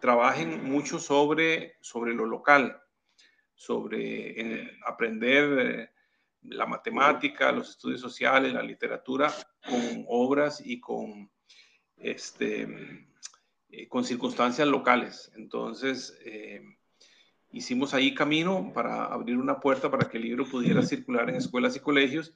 trabajen 0.00 0.64
mucho 0.64 0.98
sobre, 0.98 1.76
sobre 1.80 2.14
lo 2.14 2.26
local, 2.26 2.80
sobre 3.54 4.70
aprender 4.86 5.58
eh, 5.58 5.90
la 6.42 6.66
matemática, 6.66 7.52
los 7.52 7.70
estudios 7.70 8.00
sociales, 8.00 8.52
la 8.52 8.62
literatura, 8.62 9.32
con 9.64 10.04
obras 10.08 10.60
y 10.64 10.80
con, 10.80 11.30
este, 12.02 13.06
eh, 13.70 13.88
con 13.88 14.04
circunstancias 14.04 14.68
locales. 14.68 15.32
Entonces, 15.36 16.18
hicimos 17.52 17.94
ahí 17.94 18.14
camino 18.14 18.72
para 18.74 19.04
abrir 19.04 19.36
una 19.36 19.60
puerta 19.60 19.90
para 19.90 20.08
que 20.08 20.16
el 20.16 20.24
libro 20.24 20.46
pudiera 20.46 20.82
circular 20.82 21.28
en 21.28 21.36
escuelas 21.36 21.76
y 21.76 21.80
colegios. 21.80 22.34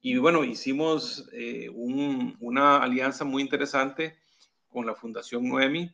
Y 0.00 0.16
bueno, 0.16 0.44
hicimos 0.44 1.28
eh, 1.32 1.70
una 1.70 2.78
alianza 2.78 3.24
muy 3.24 3.42
interesante 3.42 4.16
con 4.68 4.86
la 4.86 4.94
Fundación 4.94 5.48
Noemi 5.48 5.90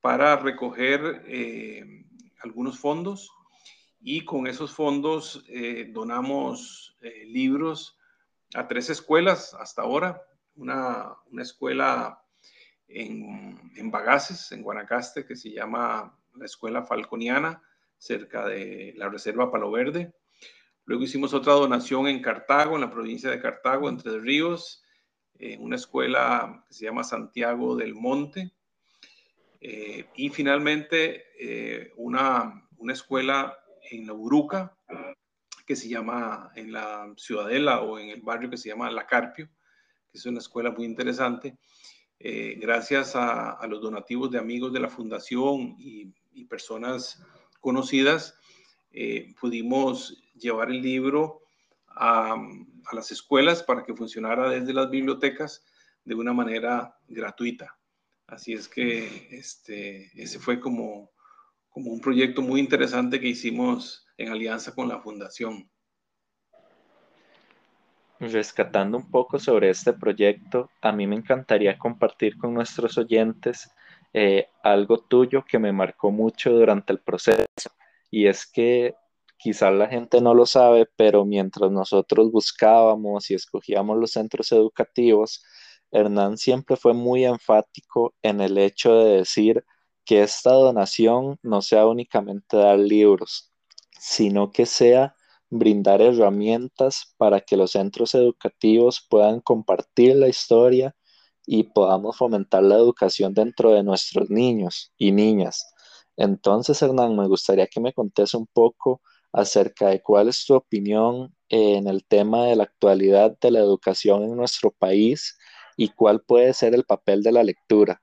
para 0.00 0.36
recoger 0.36 1.24
eh, 1.26 2.04
algunos 2.40 2.78
fondos 2.78 3.30
y 4.00 4.24
con 4.24 4.46
esos 4.46 4.72
fondos 4.72 5.44
eh, 5.48 5.90
donamos 5.92 6.96
libros 7.26 7.98
a 8.54 8.66
tres 8.66 8.90
escuelas 8.90 9.54
hasta 9.54 9.82
ahora. 9.82 10.22
Una, 10.54 11.14
una 11.30 11.42
escuela 11.42 12.22
en, 12.88 13.72
en 13.76 13.90
Bagaces, 13.90 14.52
en 14.52 14.62
Guanacaste, 14.62 15.24
que 15.24 15.36
se 15.36 15.50
llama 15.50 16.18
la 16.34 16.44
Escuela 16.44 16.82
Falconiana, 16.82 17.62
cerca 17.98 18.46
de 18.46 18.94
la 18.96 19.08
Reserva 19.08 19.50
Palo 19.50 19.70
Verde. 19.70 20.14
Luego 20.84 21.02
hicimos 21.02 21.34
otra 21.34 21.54
donación 21.54 22.06
en 22.06 22.22
Cartago, 22.22 22.76
en 22.76 22.82
la 22.82 22.90
provincia 22.90 23.30
de 23.30 23.40
Cartago, 23.40 23.88
Entre 23.88 24.18
Ríos, 24.20 24.84
en 25.38 25.62
una 25.62 25.76
escuela 25.76 26.64
que 26.68 26.74
se 26.74 26.84
llama 26.84 27.04
Santiago 27.04 27.76
del 27.76 27.94
Monte. 27.94 28.52
Eh, 29.60 30.06
y 30.14 30.28
finalmente 30.28 31.24
eh, 31.40 31.92
una, 31.96 32.68
una, 32.76 32.92
escuela 32.92 33.58
en 33.90 34.06
la 34.06 34.12
Uruca, 34.12 34.76
que 35.66 35.74
se 35.74 35.88
llama 35.88 36.52
en 36.54 36.72
la 36.72 37.12
Ciudadela 37.16 37.80
o 37.80 37.98
en 37.98 38.10
el 38.10 38.20
barrio 38.22 38.48
que 38.48 38.56
se 38.56 38.68
llama 38.68 38.90
La 38.90 39.06
Carpio, 39.06 39.48
que 40.08 40.18
es 40.18 40.26
una 40.26 40.38
escuela 40.38 40.70
muy 40.70 40.84
interesante. 40.84 41.58
Eh, 42.18 42.56
gracias 42.58 43.14
a, 43.14 43.58
los 43.68 43.80
donativos 43.80 44.30
de 44.30 44.38
amigos 44.38 44.72
de 44.72 44.80
la 44.80 44.88
fundación 44.88 45.76
y, 45.78 46.12
personas 46.48 47.22
conocidas, 47.60 48.38
eh, 48.92 49.34
pudimos 49.40 50.22
llevar 50.34 50.70
el 50.70 50.80
libro 50.80 51.42
a, 51.88 52.36
las 52.92 53.10
escuelas 53.10 53.62
para 53.62 53.82
que 53.82 53.94
funcionara 53.94 54.48
desde 54.48 54.72
las 54.72 54.90
bibliotecas 54.90 55.64
de 56.04 56.14
una 56.14 56.32
manera 56.32 56.96
gratuita. 57.08 57.76
Así 58.28 58.52
es 58.52 58.68
que 58.68 59.28
este, 59.30 60.10
ese 60.14 60.38
fue 60.38 60.60
como 60.60 61.10
un 61.74 62.00
proyecto 62.00 62.42
muy 62.42 62.60
interesante 62.60 63.20
que 63.20 63.28
hicimos 63.28 64.06
en 64.16 64.30
alianza 64.30 64.74
con 64.74 64.88
la 64.88 65.00
fundación. 65.00 65.68
Rescatando 68.18 68.96
un 68.96 69.10
poco 69.10 69.38
sobre 69.38 69.70
este 69.70 69.92
proyecto, 69.92 70.70
a 70.80 70.92
mí 70.92 71.06
me 71.06 71.16
encantaría 71.16 71.78
compartir 71.78 72.38
con 72.38 72.54
nuestros 72.54 72.96
oyentes 72.96 73.70
eh, 74.14 74.48
algo 74.62 74.98
tuyo 74.98 75.44
que 75.44 75.58
me 75.58 75.72
marcó 75.72 76.10
mucho 76.10 76.50
durante 76.50 76.92
el 76.92 77.00
proceso. 77.00 77.44
Y 78.10 78.26
es 78.26 78.46
que 78.46 78.94
quizás 79.36 79.72
la 79.74 79.88
gente 79.88 80.20
no 80.20 80.34
lo 80.34 80.46
sabe, 80.46 80.88
pero 80.96 81.24
mientras 81.26 81.70
nosotros 81.70 82.30
buscábamos 82.32 83.30
y 83.30 83.34
escogíamos 83.34 83.98
los 83.98 84.12
centros 84.12 84.50
educativos, 84.52 85.44
Hernán 85.90 86.38
siempre 86.38 86.76
fue 86.76 86.94
muy 86.94 87.24
enfático 87.26 88.14
en 88.22 88.40
el 88.40 88.56
hecho 88.58 88.94
de 88.94 89.18
decir 89.18 89.64
que 90.06 90.22
esta 90.22 90.52
donación 90.52 91.38
no 91.42 91.60
sea 91.62 91.86
únicamente 91.86 92.56
dar 92.56 92.78
libros, 92.78 93.52
sino 93.98 94.50
que 94.50 94.64
sea 94.64 95.15
brindar 95.50 96.02
herramientas 96.02 97.14
para 97.16 97.40
que 97.40 97.56
los 97.56 97.72
centros 97.72 98.14
educativos 98.14 99.06
puedan 99.08 99.40
compartir 99.40 100.16
la 100.16 100.28
historia 100.28 100.94
y 101.46 101.64
podamos 101.64 102.16
fomentar 102.16 102.62
la 102.62 102.76
educación 102.76 103.32
dentro 103.32 103.72
de 103.72 103.82
nuestros 103.82 104.28
niños 104.30 104.92
y 104.98 105.12
niñas. 105.12 105.72
Entonces, 106.16 106.80
Hernán, 106.82 107.16
me 107.16 107.28
gustaría 107.28 107.66
que 107.66 107.80
me 107.80 107.92
contes 107.92 108.34
un 108.34 108.46
poco 108.46 109.00
acerca 109.32 109.88
de 109.88 110.00
cuál 110.00 110.28
es 110.28 110.44
tu 110.44 110.54
opinión 110.54 111.34
en 111.48 111.86
el 111.86 112.04
tema 112.06 112.46
de 112.46 112.56
la 112.56 112.64
actualidad 112.64 113.36
de 113.40 113.50
la 113.50 113.60
educación 113.60 114.24
en 114.24 114.36
nuestro 114.36 114.72
país 114.72 115.38
y 115.76 115.90
cuál 115.90 116.22
puede 116.22 116.52
ser 116.54 116.74
el 116.74 116.84
papel 116.84 117.22
de 117.22 117.32
la 117.32 117.44
lectura. 117.44 118.00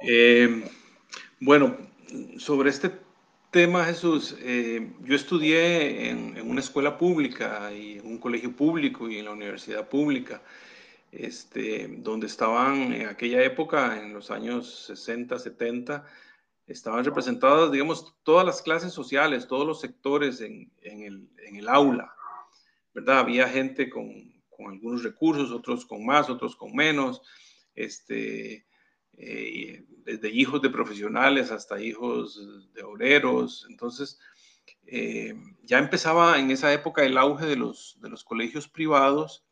Eh, 0.00 0.64
bueno, 1.38 1.76
sobre 2.38 2.70
este 2.70 2.90
tema, 3.52 3.84
Jesús, 3.84 4.34
eh, 4.40 4.90
yo 5.02 5.14
estudié 5.14 6.08
en, 6.10 6.36
en, 6.38 6.50
una 6.50 6.60
escuela 6.60 6.98
pública 6.98 7.70
y 7.72 7.98
en 7.98 8.06
un 8.06 8.18
colegio 8.18 8.56
público 8.56 9.08
y 9.08 9.18
en 9.18 9.26
la 9.26 9.32
universidad 9.32 9.88
pública 9.88 10.42
este, 11.12 11.86
donde 11.98 12.26
estaban 12.26 12.94
en 12.94 13.06
aquella 13.06 13.42
época, 13.44 14.00
en 14.02 14.14
los 14.14 14.30
años 14.30 14.86
60, 14.86 15.38
70, 15.38 16.06
estaban 16.66 17.04
representadas, 17.04 17.70
digamos, 17.70 18.14
todas 18.22 18.46
las 18.46 18.62
clases 18.62 18.92
sociales, 18.92 19.46
todos 19.46 19.66
los 19.66 19.80
sectores 19.80 20.40
en, 20.40 20.72
en, 20.80 21.02
el, 21.02 21.28
en 21.46 21.56
el, 21.56 21.68
aula, 21.68 22.14
¿verdad? 22.94 23.18
Había 23.18 23.46
gente 23.46 23.90
con, 23.90 24.42
con, 24.48 24.72
algunos 24.72 25.02
recursos, 25.02 25.50
otros 25.50 25.84
con 25.84 26.06
más, 26.06 26.30
otros 26.30 26.56
con 26.56 26.74
menos, 26.74 27.20
este, 27.74 28.64
eh, 29.16 29.84
desde 30.04 30.30
hijos 30.30 30.62
de 30.62 30.70
profesionales 30.70 31.50
hasta 31.50 31.80
hijos 31.80 32.72
de 32.72 32.82
obreros. 32.82 33.66
Entonces, 33.68 34.18
eh, 34.86 35.34
ya 35.62 35.78
empezaba 35.78 36.38
en 36.38 36.50
esa 36.50 36.72
época 36.72 37.04
el 37.04 37.18
auge 37.18 37.46
de 37.46 37.56
los, 37.56 37.98
de 38.00 38.10
los 38.10 38.24
colegios 38.24 38.68
privados 38.68 39.44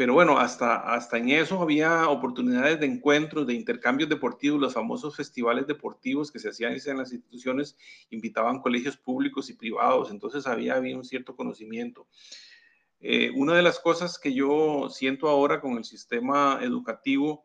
pero 0.00 0.14
bueno, 0.14 0.38
hasta, 0.38 0.76
hasta 0.94 1.18
en 1.18 1.28
eso 1.28 1.60
había 1.60 2.08
oportunidades 2.08 2.80
de 2.80 2.86
encuentros, 2.86 3.46
de 3.46 3.52
intercambios 3.52 4.08
deportivos, 4.08 4.58
los 4.58 4.72
famosos 4.72 5.14
festivales 5.14 5.66
deportivos 5.66 6.32
que 6.32 6.38
se 6.38 6.48
hacían 6.48 6.72
en 6.72 6.96
las 6.96 7.12
instituciones, 7.12 7.76
invitaban 8.08 8.62
colegios 8.62 8.96
públicos 8.96 9.50
y 9.50 9.52
privados, 9.52 10.10
entonces 10.10 10.46
había, 10.46 10.76
había 10.76 10.96
un 10.96 11.04
cierto 11.04 11.36
conocimiento. 11.36 12.06
Eh, 12.98 13.30
una 13.34 13.54
de 13.54 13.60
las 13.60 13.78
cosas 13.78 14.18
que 14.18 14.32
yo 14.32 14.88
siento 14.88 15.28
ahora 15.28 15.60
con 15.60 15.76
el 15.76 15.84
sistema 15.84 16.60
educativo 16.62 17.44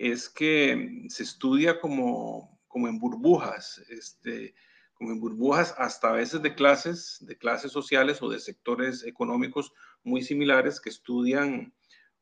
es 0.00 0.30
que 0.30 1.04
se 1.08 1.22
estudia 1.22 1.78
como, 1.78 2.58
como 2.68 2.88
en 2.88 2.98
burbujas, 2.98 3.82
este, 3.90 4.54
como 4.94 5.12
en 5.12 5.20
burbujas 5.20 5.74
hasta 5.76 6.08
a 6.08 6.12
veces 6.12 6.40
de 6.40 6.54
clases, 6.54 7.18
de 7.20 7.36
clases 7.36 7.70
sociales 7.70 8.22
o 8.22 8.30
de 8.30 8.40
sectores 8.40 9.04
económicos 9.04 9.74
muy 10.02 10.22
similares 10.22 10.80
que 10.80 10.88
estudian 10.88 11.74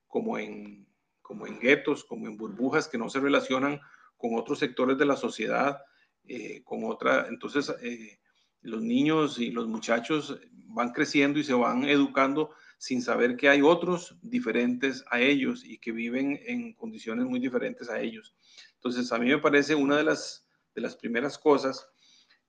como 0.09 0.39
en, 0.39 0.89
como 1.23 1.47
en 1.47 1.61
guetos, 1.61 2.05
como 2.05 2.27
en 2.27 2.37
burbujas 2.37 2.89
que 2.89 2.99
no 2.99 3.09
se 3.09 3.21
relacionan 3.21 3.81
con 4.17 4.35
otros 4.35 4.59
sectores 4.59 4.99
de 4.99 5.07
la 5.07 5.17
sociedad, 5.17 5.79
eh, 6.25 6.65
con 6.65 6.83
otra. 6.83 7.29
Entonces, 7.29 7.73
eh, 7.81 8.19
los 8.61 8.83
niños 8.83 9.39
y 9.39 9.53
los 9.53 9.69
muchachos 9.69 10.37
van 10.51 10.91
creciendo 10.91 11.39
y 11.39 11.45
se 11.45 11.55
van 11.55 11.85
educando 11.85 12.51
sin 12.79 13.03
saber 13.03 13.37
que 13.37 13.49
hay 13.49 13.61
otros 13.61 14.17
diferentes 14.23 15.05
a 15.11 15.21
ellos 15.21 15.65
y 15.65 15.79
que 15.79 15.93
viven 15.93 16.41
en 16.47 16.73
condiciones 16.75 17.27
muy 17.27 17.41
diferentes 17.41 17.91
a 17.91 18.01
ellos. 18.01 18.35
Entonces, 18.75 19.13
a 19.13 19.19
mí 19.19 19.27
me 19.27 19.39
parece 19.39 19.75
una 19.75 19.97
de 19.97 20.05
las, 20.05 20.47
de 20.75 20.81
las 20.81 20.97
primeras 20.97 21.37
cosas 21.37 21.89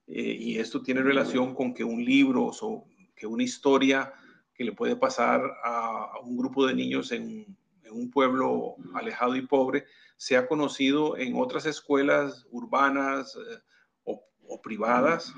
eh, 0.05 0.37
y 0.39 0.57
esto 0.57 0.81
tiene 0.81 1.01
relación 1.01 1.53
con 1.53 1.73
que 1.73 1.83
un 1.83 2.03
libro 2.03 2.51
o 2.61 2.87
que 3.15 3.27
una 3.27 3.43
historia 3.43 4.13
que 4.53 4.63
le 4.63 4.71
puede 4.71 4.95
pasar 4.95 5.41
a, 5.63 6.19
un 6.23 6.37
grupo 6.37 6.65
de 6.65 6.73
niños 6.73 7.11
en, 7.11 7.57
un 7.91 8.11
pueblo 8.11 8.75
alejado 8.93 9.35
y 9.35 9.47
pobre 9.47 9.85
sea 10.15 10.47
conocido 10.47 11.17
en 11.17 11.35
otras 11.35 11.65
escuelas 11.65 12.45
urbanas 12.51 13.35
eh, 13.35 13.59
o, 14.03 14.61
privadas, 14.61 15.33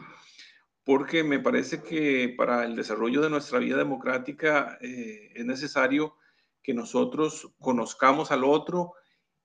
porque 0.83 1.23
me 1.23 1.39
parece 1.39 1.83
que 1.83 2.33
para 2.35 2.65
el 2.65 2.75
desarrollo 2.75 3.21
de 3.21 3.29
nuestra 3.29 3.59
vida 3.59 3.77
democrática 3.77 4.77
eh, 4.81 5.31
es 5.35 5.45
necesario 5.45 6.15
que 6.63 6.73
nosotros 6.73 7.51
conozcamos 7.59 8.31
al 8.31 8.43
otro 8.43 8.93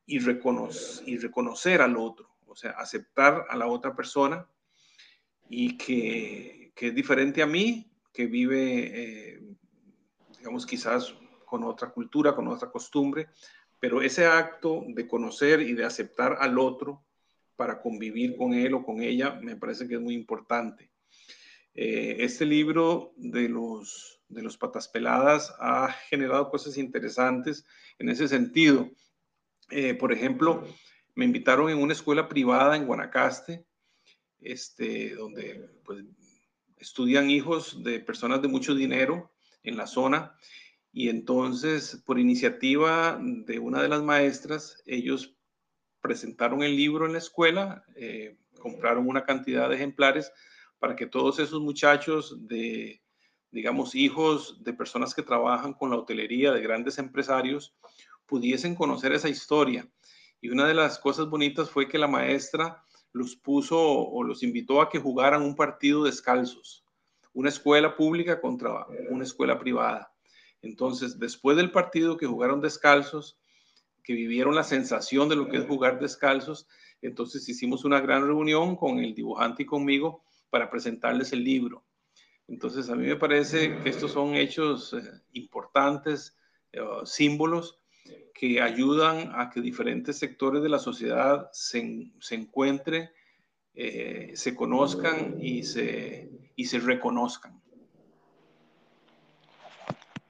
y, 0.06 0.16
y 0.16 1.18
reconocer 1.18 1.82
al 1.82 1.96
otro, 1.96 2.36
o 2.46 2.54
sea, 2.54 2.72
aceptar 2.72 3.46
a 3.48 3.56
la 3.56 3.66
otra 3.66 3.94
persona 3.94 4.48
y 5.48 5.76
que, 5.76 6.72
que, 6.74 6.88
es 6.88 6.94
diferente 6.94 7.42
a 7.42 7.46
mí, 7.46 7.90
que 8.12 8.26
vive, 8.26 9.34
eh, 9.34 9.40
digamos, 10.38 10.66
quizás 10.66 11.14
con 11.44 11.64
otra 11.64 11.90
cultura, 11.90 12.34
con 12.34 12.48
otra 12.48 12.70
costumbre, 12.70 13.28
pero 13.78 14.00
ese 14.00 14.26
acto 14.26 14.84
de 14.88 15.06
conocer 15.06 15.60
y 15.60 15.74
de 15.74 15.84
aceptar 15.84 16.36
al 16.40 16.58
otro 16.58 17.04
para 17.56 17.80
convivir 17.80 18.36
con 18.36 18.54
él 18.54 18.74
o 18.74 18.84
con 18.84 19.00
ella 19.00 19.38
me 19.42 19.56
parece 19.56 19.86
que 19.86 19.94
es 19.94 20.00
muy 20.00 20.14
importante. 20.14 20.90
Eh, 21.78 22.24
este 22.24 22.46
libro 22.46 23.12
de 23.16 23.50
los, 23.50 24.18
de 24.28 24.42
los 24.42 24.56
patas 24.56 24.88
peladas 24.88 25.54
ha 25.60 25.92
generado 26.08 26.48
cosas 26.48 26.78
interesantes 26.78 27.66
en 27.98 28.08
ese 28.08 28.28
sentido. 28.28 28.90
Eh, 29.70 29.92
por 29.92 30.10
ejemplo, 30.10 30.66
me 31.14 31.26
invitaron 31.26 31.68
en 31.68 31.78
una 31.78 31.92
escuela 31.92 32.28
privada 32.28 32.76
en 32.76 32.86
Guanacaste 32.86 33.66
este, 34.40 35.14
donde 35.14 35.70
pues, 35.84 36.02
estudian 36.78 37.30
hijos 37.30 37.82
de 37.84 38.00
personas 38.00 38.40
de 38.40 38.48
mucho 38.48 38.74
dinero 38.74 39.32
en 39.62 39.76
la 39.76 39.86
zona. 39.86 40.34
Y 40.92 41.10
entonces, 41.10 42.02
por 42.06 42.18
iniciativa 42.18 43.18
de 43.20 43.58
una 43.58 43.82
de 43.82 43.88
las 43.88 44.02
maestras, 44.02 44.82
ellos 44.86 45.36
presentaron 46.00 46.62
el 46.62 46.74
libro 46.74 47.04
en 47.04 47.12
la 47.12 47.18
escuela, 47.18 47.84
eh, 47.96 48.38
compraron 48.58 49.06
una 49.06 49.24
cantidad 49.24 49.68
de 49.68 49.74
ejemplares 49.74 50.32
para 50.78 50.96
que 50.96 51.06
todos 51.06 51.38
esos 51.38 51.60
muchachos 51.60 52.46
de, 52.46 53.02
digamos, 53.50 53.94
hijos 53.94 54.62
de 54.62 54.72
personas 54.72 55.14
que 55.14 55.22
trabajan 55.22 55.72
con 55.72 55.90
la 55.90 55.96
hotelería, 55.96 56.52
de 56.52 56.60
grandes 56.60 56.98
empresarios, 56.98 57.74
pudiesen 58.26 58.74
conocer 58.74 59.12
esa 59.12 59.28
historia. 59.28 59.88
Y 60.40 60.50
una 60.50 60.66
de 60.66 60.74
las 60.74 60.98
cosas 60.98 61.28
bonitas 61.28 61.70
fue 61.70 61.88
que 61.88 61.98
la 61.98 62.08
maestra 62.08 62.82
los 63.12 63.36
puso 63.36 63.78
o 63.80 64.22
los 64.22 64.42
invitó 64.42 64.82
a 64.82 64.90
que 64.90 64.98
jugaran 64.98 65.42
un 65.42 65.56
partido 65.56 66.04
descalzos, 66.04 66.84
una 67.32 67.48
escuela 67.48 67.96
pública 67.96 68.40
contra 68.40 68.86
una 69.08 69.24
escuela 69.24 69.58
privada. 69.58 70.12
Entonces, 70.60 71.18
después 71.18 71.56
del 71.56 71.70
partido 71.70 72.16
que 72.16 72.26
jugaron 72.26 72.60
descalzos, 72.60 73.38
que 74.04 74.12
vivieron 74.12 74.54
la 74.54 74.64
sensación 74.64 75.28
de 75.28 75.36
lo 75.36 75.48
que 75.48 75.56
es 75.58 75.66
jugar 75.66 75.98
descalzos, 75.98 76.68
entonces 77.00 77.48
hicimos 77.48 77.84
una 77.84 78.00
gran 78.00 78.26
reunión 78.26 78.76
con 78.76 78.98
el 78.98 79.14
dibujante 79.14 79.62
y 79.62 79.66
conmigo 79.66 80.22
para 80.56 80.70
presentarles 80.70 81.34
el 81.34 81.44
libro. 81.44 81.84
Entonces, 82.48 82.88
a 82.88 82.96
mí 82.96 83.06
me 83.06 83.16
parece 83.16 83.78
que 83.82 83.90
estos 83.90 84.12
son 84.12 84.34
hechos 84.34 84.94
eh, 84.94 85.02
importantes, 85.34 86.34
eh, 86.72 86.80
símbolos 87.04 87.78
que 88.32 88.62
ayudan 88.62 89.32
a 89.34 89.50
que 89.50 89.60
diferentes 89.60 90.18
sectores 90.18 90.62
de 90.62 90.70
la 90.70 90.78
sociedad 90.78 91.50
se, 91.52 92.10
se 92.20 92.36
encuentren, 92.36 93.10
eh, 93.74 94.30
se 94.34 94.56
conozcan 94.56 95.36
y 95.38 95.62
se, 95.62 96.30
y 96.56 96.64
se 96.64 96.78
reconozcan. 96.78 97.60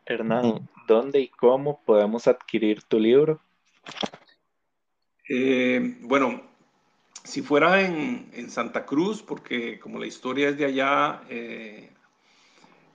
Hernán, 0.06 0.68
¿dónde 0.88 1.20
y 1.20 1.28
cómo 1.28 1.84
podemos 1.84 2.26
adquirir 2.26 2.82
tu 2.82 2.98
libro? 2.98 3.40
Eh, 5.28 5.98
bueno, 6.00 6.42
si 7.26 7.42
fuera 7.42 7.82
en, 7.82 8.50
Santa 8.50 8.86
Cruz, 8.86 9.22
porque 9.22 9.80
como 9.80 9.98
la 9.98 10.06
historia 10.06 10.48
es 10.48 10.56
de 10.56 10.64
allá, 10.64 11.22
eh, 11.28 11.90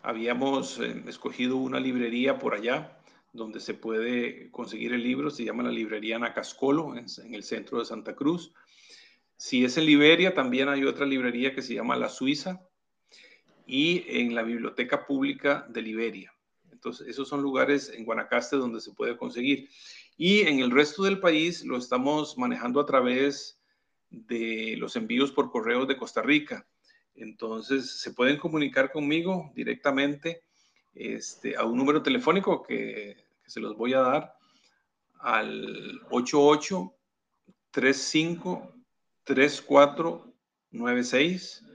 habíamos 0.02 0.80
escogido 0.80 1.58
una 1.58 1.80
librería 1.80 2.40
por 2.40 2.56
allá 2.56 2.98
donde 3.34 3.60
se 3.60 3.74
puede 3.74 4.50
conseguir 4.52 4.94
el 4.94 5.04
libro, 5.04 5.30
se 5.30 5.44
llama 5.44 5.64
la 5.64 5.72
librería 5.72 6.18
Nacascolo, 6.18 6.96
en, 6.96 7.06
en, 7.26 7.36
el 7.36 7.44
centro 7.44 7.80
de 7.80 7.86
Santa 7.86 8.16
Cruz. 8.16 8.54
Si 9.36 9.66
es 9.66 9.78
en 9.78 9.86
Liberia, 9.86 10.34
también 10.34 10.70
hay 10.70 10.86
otra 10.86 11.06
librería 11.06 11.54
que 11.54 11.62
se 11.62 11.74
llama 11.74 11.98
La 11.98 12.10
Suiza 12.10 12.62
y 13.66 14.04
en 14.08 14.34
la 14.34 14.44
Biblioteca 14.44 15.06
Pública 15.06 15.66
de 15.70 15.82
Liberia. 15.82 16.34
Entonces, 16.72 17.08
esos 17.08 17.28
son 17.28 17.42
lugares 17.42 17.90
en 17.90 18.06
Guanacaste 18.06 18.56
donde 18.56 18.82
se 18.82 18.92
puede 18.94 19.18
conseguir. 19.18 19.70
Y 20.18 20.42
en 20.42 20.60
el 20.60 20.72
resto 20.72 21.04
del 21.04 21.20
país 21.20 21.64
lo 21.64 21.78
estamos 21.78 22.38
manejando 22.38 22.80
a 22.80 22.86
través 22.86 23.61
de 24.12 24.76
los 24.78 24.96
envíos 24.96 25.32
por 25.32 25.50
correos 25.50 25.88
de 25.88 25.98
Costa 25.98 26.22
Rica. 26.22 26.68
Entonces, 27.16 28.00
se 28.00 28.12
pueden 28.12 28.38
comunicar 28.38 28.92
conmigo 28.92 29.52
directamente 29.56 30.44
este, 30.94 31.56
a 31.56 31.66
un 31.66 31.78
número 31.78 32.04
telefónico 32.04 32.62
que, 32.64 33.16
se 33.48 33.60
los 33.60 33.76
voy 33.76 33.94
a 33.94 34.00
dar 34.00 34.36
al 35.20 36.00
88 36.10 36.94
35 37.72 38.76
3496. 39.26 41.66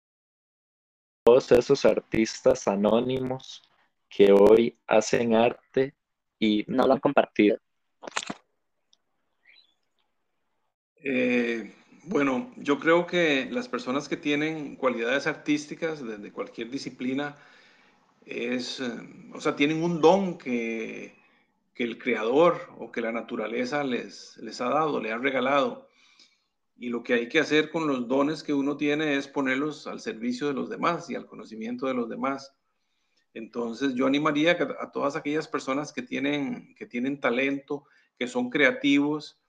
todos 1.23 1.51
esos 1.53 1.85
artistas 1.85 2.67
anónimos 2.67 3.63
que 4.11 4.33
hoy 4.33 4.77
hacen 4.87 5.33
arte 5.33 5.95
y 6.37 6.65
no 6.67 6.85
lo 6.85 6.93
han 6.93 6.99
compartido. 6.99 7.57
Eh, 11.03 11.73
bueno, 12.03 12.51
yo 12.57 12.77
creo 12.77 13.07
que 13.07 13.47
las 13.49 13.69
personas 13.69 14.09
que 14.09 14.17
tienen 14.17 14.75
cualidades 14.75 15.27
artísticas 15.27 16.05
desde 16.05 16.31
cualquier 16.31 16.69
disciplina 16.69 17.37
es, 18.25 18.81
eh, 18.81 18.91
o 19.33 19.39
sea, 19.39 19.55
tienen 19.55 19.81
un 19.81 20.01
don 20.01 20.37
que, 20.37 21.15
que, 21.73 21.83
el 21.83 21.97
creador 21.97 22.69
o 22.77 22.91
que 22.91 23.01
la 23.01 23.11
naturaleza 23.13 23.83
les, 23.83 24.37
les 24.37 24.59
ha 24.61 24.69
dado, 24.69 24.99
le 24.99 25.11
ha 25.11 25.17
regalado. 25.17 25.87
Y 26.77 26.89
lo 26.89 27.01
que 27.01 27.13
hay 27.13 27.29
que 27.29 27.39
hacer 27.39 27.69
con 27.69 27.87
los 27.87 28.07
dones 28.07 28.43
que 28.43 28.53
uno 28.53 28.75
tiene 28.75 29.15
es 29.15 29.27
ponerlos 29.27 29.87
al 29.87 30.01
servicio 30.01 30.47
de 30.47 30.53
los 30.53 30.69
demás 30.69 31.09
y 31.09 31.15
al 31.15 31.27
conocimiento 31.27 31.85
de 31.87 31.93
los 31.93 32.09
demás. 32.09 32.53
Entonces 33.33 33.93
yo 33.95 34.07
animaría 34.07 34.57
a, 34.79 34.91
todas 34.91 35.15
aquellas 35.15 35.47
personas 35.47 35.93
que 35.93 36.01
tienen, 36.01 36.75
que 36.75 36.85
tienen 36.85 37.19
talento, 37.19 37.85
que 38.17 38.27
son 38.27 38.49
creativos, 38.49 39.39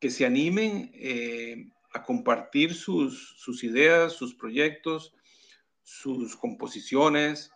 que 0.00 0.10
se 0.10 0.26
animen 0.26 0.90
eh, 0.94 1.70
a 1.92 2.02
compartir 2.02 2.74
sus, 2.74 3.36
sus, 3.38 3.62
ideas, 3.62 4.14
sus 4.14 4.34
proyectos, 4.34 5.14
sus 5.82 6.36
composiciones, 6.36 7.52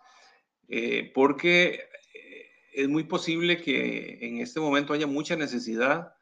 eh, 0.69 1.11
porque 1.15 1.89
eh, 2.15 2.51
es 2.73 2.89
muy 2.89 3.05
posible 3.05 3.61
que 3.61 4.19
en 4.21 4.39
este 4.39 4.61
momento 4.61 4.93
haya 4.93 5.07
mucha 5.07 5.35
necesidad 5.35 6.15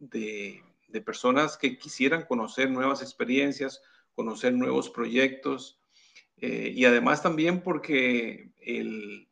de, 0.00 0.62
de 0.88 1.00
personas 1.00 1.56
que 1.56 1.78
quisieran 1.78 2.24
conocer 2.24 2.70
nuevas 2.70 3.02
experiencias, 3.02 3.80
conocer 4.14 4.52
nuevos 4.52 4.90
proyectos 4.90 5.79
eh, 6.40 6.72
y 6.74 6.84
además 6.84 7.22
también 7.22 7.62
porque 7.62 8.52
el, 8.60 9.28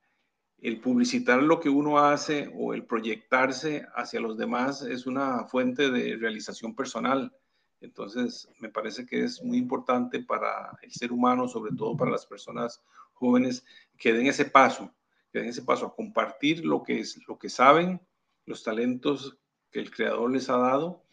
el 0.60 0.80
publicitar 0.80 1.42
lo 1.42 1.60
que 1.60 1.68
uno 1.68 1.98
hace 1.98 2.50
o 2.54 2.74
el 2.74 2.84
proyectarse 2.84 3.86
hacia 3.94 4.20
los 4.20 4.36
demás 4.36 4.82
es 4.82 5.06
una 5.06 5.44
fuente 5.44 5.90
de 5.90 6.16
realización 6.16 6.74
personal. 6.74 7.32
Entonces, 7.80 8.48
me 8.58 8.68
parece 8.68 9.06
que 9.06 9.22
es 9.22 9.42
muy 9.42 9.56
importante 9.56 10.20
para 10.20 10.76
el 10.82 10.90
ser 10.90 11.12
humano, 11.12 11.46
sobre 11.46 11.74
todo 11.76 11.96
para 11.96 12.10
las 12.10 12.26
personas 12.26 12.82
jóvenes, 13.12 13.64
que 13.96 14.12
den 14.12 14.26
ese 14.26 14.46
paso, 14.46 14.92
que 15.32 15.38
den 15.40 15.48
ese 15.48 15.62
paso 15.62 15.86
a 15.86 15.94
compartir 15.94 16.64
lo 16.64 16.82
que 16.82 16.98
es 17.00 17.20
lo 17.28 17.38
que 17.38 17.48
saben, 17.48 18.00
los 18.46 18.64
talentos 18.64 19.38
que 19.70 19.80
el 19.80 19.90
creador 19.90 20.32
les 20.32 20.48
ha 20.48 20.56
dado 20.56 21.04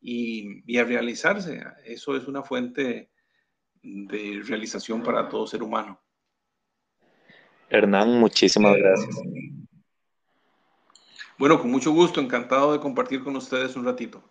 y, 0.00 0.76
a 0.78 0.84
realizarse. 0.84 1.62
Eso 1.84 2.16
es 2.16 2.26
una 2.26 2.42
fuente 2.42 3.10
de 3.82 4.42
realización 4.44 5.02
para 5.02 5.28
todo 5.28 5.46
ser 5.46 5.62
humano. 5.62 6.00
Hernán, 7.68 8.18
muchísimas 8.18 8.76
gracias. 8.76 9.16
Bueno, 11.38 11.58
con 11.58 11.70
mucho 11.70 11.92
gusto, 11.92 12.20
encantado 12.20 12.72
de 12.72 12.80
compartir 12.80 13.22
con 13.22 13.34
ustedes 13.36 13.74
un 13.76 13.84
ratito. 13.84 14.22